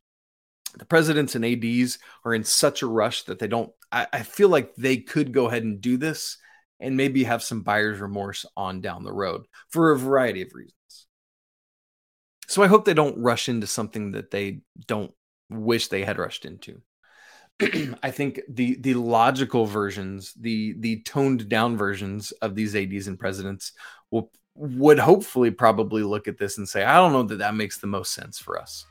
the 0.77 0.85
presidents 0.85 1.35
and 1.35 1.45
ADs 1.45 1.99
are 2.25 2.33
in 2.33 2.43
such 2.43 2.81
a 2.81 2.87
rush 2.87 3.23
that 3.23 3.39
they 3.39 3.47
don't 3.47 3.71
I, 3.91 4.07
I 4.11 4.23
feel 4.23 4.49
like 4.49 4.75
they 4.75 4.97
could 4.97 5.31
go 5.31 5.47
ahead 5.47 5.63
and 5.63 5.79
do 5.79 5.97
this 5.97 6.37
and 6.79 6.97
maybe 6.97 7.23
have 7.23 7.43
some 7.43 7.61
buyer's 7.61 7.99
remorse 7.99 8.45
on 8.57 8.81
down 8.81 9.03
the 9.03 9.13
road 9.13 9.45
for 9.69 9.91
a 9.91 9.97
variety 9.97 10.41
of 10.41 10.53
reasons. 10.53 10.73
So 12.47 12.61
I 12.61 12.67
hope 12.67 12.85
they 12.85 12.93
don't 12.93 13.21
rush 13.21 13.47
into 13.47 13.67
something 13.67 14.11
that 14.11 14.31
they 14.31 14.61
don't 14.85 15.13
wish 15.49 15.87
they 15.87 16.03
had 16.03 16.17
rushed 16.17 16.45
into. 16.45 16.81
I 18.03 18.11
think 18.11 18.41
the 18.47 18.75
the 18.75 18.95
logical 18.95 19.65
versions, 19.65 20.33
the 20.33 20.75
the 20.79 21.01
toned 21.01 21.49
down 21.49 21.77
versions 21.77 22.31
of 22.41 22.55
these 22.55 22.75
ads 22.75 23.07
and 23.07 23.19
presidents 23.19 23.73
will 24.11 24.31
would 24.55 24.99
hopefully 24.99 25.51
probably 25.51 26.03
look 26.03 26.27
at 26.27 26.37
this 26.37 26.57
and 26.57 26.67
say, 26.67 26.83
I 26.83 26.97
don't 26.97 27.11
know 27.11 27.23
that 27.23 27.39
that 27.39 27.55
makes 27.55 27.79
the 27.79 27.87
most 27.87 28.13
sense 28.13 28.37
for 28.37 28.59
us. 28.59 28.85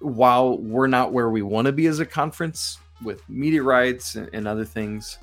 While 0.00 0.58
we're 0.58 0.86
not 0.86 1.12
where 1.12 1.30
we 1.30 1.42
want 1.42 1.66
to 1.66 1.72
be 1.72 1.86
as 1.86 1.98
a 1.98 2.06
conference 2.06 2.78
with 3.02 3.26
media 3.28 3.62
rights 3.62 4.16
and, 4.16 4.28
and 4.32 4.46
other 4.46 4.64
things, 4.64 5.18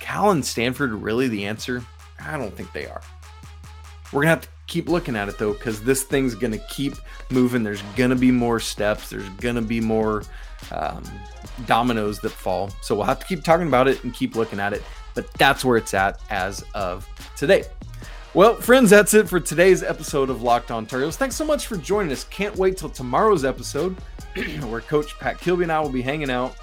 Cal 0.00 0.30
and 0.30 0.44
Stanford 0.44 0.92
really 0.92 1.28
the 1.28 1.44
answer? 1.44 1.84
I 2.20 2.38
don't 2.38 2.54
think 2.56 2.72
they 2.72 2.86
are. 2.86 3.02
We're 4.12 4.22
gonna 4.22 4.30
have 4.30 4.40
to 4.42 4.48
keep 4.66 4.88
looking 4.88 5.16
at 5.16 5.28
it 5.28 5.38
though, 5.38 5.52
because 5.52 5.82
this 5.82 6.02
thing's 6.02 6.34
gonna 6.34 6.58
keep 6.70 6.94
moving. 7.30 7.62
There's 7.62 7.82
gonna 7.96 8.16
be 8.16 8.30
more 8.30 8.60
steps. 8.60 9.10
There's 9.10 9.28
gonna 9.30 9.62
be 9.62 9.80
more 9.80 10.24
um, 10.70 11.04
dominoes 11.66 12.20
that 12.20 12.30
fall. 12.30 12.70
So 12.80 12.94
we'll 12.94 13.04
have 13.04 13.20
to 13.20 13.26
keep 13.26 13.44
talking 13.44 13.66
about 13.66 13.88
it 13.88 14.02
and 14.04 14.12
keep 14.12 14.36
looking 14.36 14.60
at 14.60 14.72
it. 14.72 14.82
But 15.14 15.32
that's 15.34 15.64
where 15.64 15.76
it's 15.76 15.94
at 15.94 16.20
as 16.30 16.64
of 16.74 17.08
today. 17.36 17.64
Well, 18.34 18.56
friends, 18.56 18.90
that's 18.90 19.14
it 19.14 19.28
for 19.28 19.38
today's 19.38 19.84
episode 19.84 20.28
of 20.28 20.42
Locked 20.42 20.72
On 20.72 20.86
Tar 20.86 20.98
Heels. 20.98 21.16
Thanks 21.16 21.36
so 21.36 21.44
much 21.44 21.68
for 21.68 21.76
joining 21.76 22.10
us. 22.10 22.24
Can't 22.24 22.56
wait 22.56 22.76
till 22.76 22.88
tomorrow's 22.88 23.44
episode, 23.44 23.96
where 24.66 24.80
Coach 24.80 25.16
Pat 25.20 25.38
Kilby 25.38 25.62
and 25.62 25.70
I 25.70 25.78
will 25.78 25.88
be 25.88 26.02
hanging 26.02 26.30
out 26.30 26.56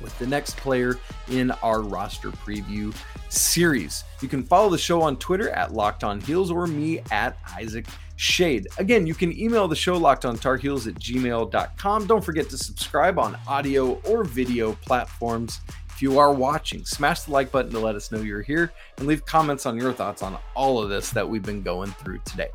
with 0.00 0.16
the 0.20 0.26
next 0.26 0.56
player 0.56 0.98
in 1.28 1.50
our 1.50 1.80
roster 1.80 2.30
preview 2.30 2.94
series. 3.34 4.04
You 4.20 4.28
can 4.28 4.42
follow 4.42 4.70
the 4.70 4.78
show 4.78 5.02
on 5.02 5.16
Twitter 5.16 5.50
at 5.50 5.72
Locked 5.72 6.04
On 6.04 6.20
Heels 6.20 6.50
or 6.50 6.66
me 6.66 7.00
at 7.10 7.36
Isaac 7.56 7.86
Schade. 8.16 8.66
Again, 8.78 9.06
you 9.06 9.14
can 9.14 9.36
email 9.38 9.68
the 9.68 9.76
show 9.76 9.96
locked 9.96 10.24
on 10.24 10.38
tar 10.38 10.56
heels 10.56 10.86
at 10.86 10.94
gmail.com. 10.94 12.06
Don't 12.06 12.24
forget 12.24 12.48
to 12.50 12.58
subscribe 12.58 13.18
on 13.18 13.36
audio 13.46 14.00
or 14.02 14.24
video 14.24 14.72
platforms. 14.74 15.60
If 15.90 16.02
you 16.02 16.18
are 16.18 16.32
watching, 16.32 16.84
smash 16.84 17.22
the 17.22 17.32
like 17.32 17.52
button 17.52 17.70
to 17.72 17.78
let 17.78 17.94
us 17.94 18.10
know 18.10 18.20
you're 18.20 18.42
here 18.42 18.72
and 18.98 19.06
leave 19.06 19.24
comments 19.26 19.64
on 19.66 19.76
your 19.76 19.92
thoughts 19.92 20.22
on 20.22 20.38
all 20.54 20.82
of 20.82 20.88
this 20.88 21.10
that 21.10 21.28
we've 21.28 21.42
been 21.42 21.62
going 21.62 21.90
through 21.92 22.18
today. 22.24 22.48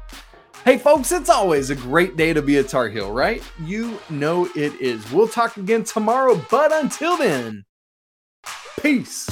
Hey, 0.66 0.78
folks, 0.78 1.14
it's 1.14 1.30
always 1.30 1.70
a 1.70 1.76
great 1.76 2.18
day 2.18 2.34
to 2.34 2.42
be 2.42 2.58
a 2.58 2.64
Tar 2.64 2.90
Heel, 2.90 3.14
right? 3.14 3.42
You 3.64 3.98
know 4.10 4.50
it 4.58 4.74
is. 4.82 5.10
We'll 5.10 5.30
talk 5.30 5.56
again 5.56 5.86
tomorrow, 5.86 6.42
but 6.52 6.74
until 6.74 7.16
then, 7.16 7.64
peace. 8.82 9.30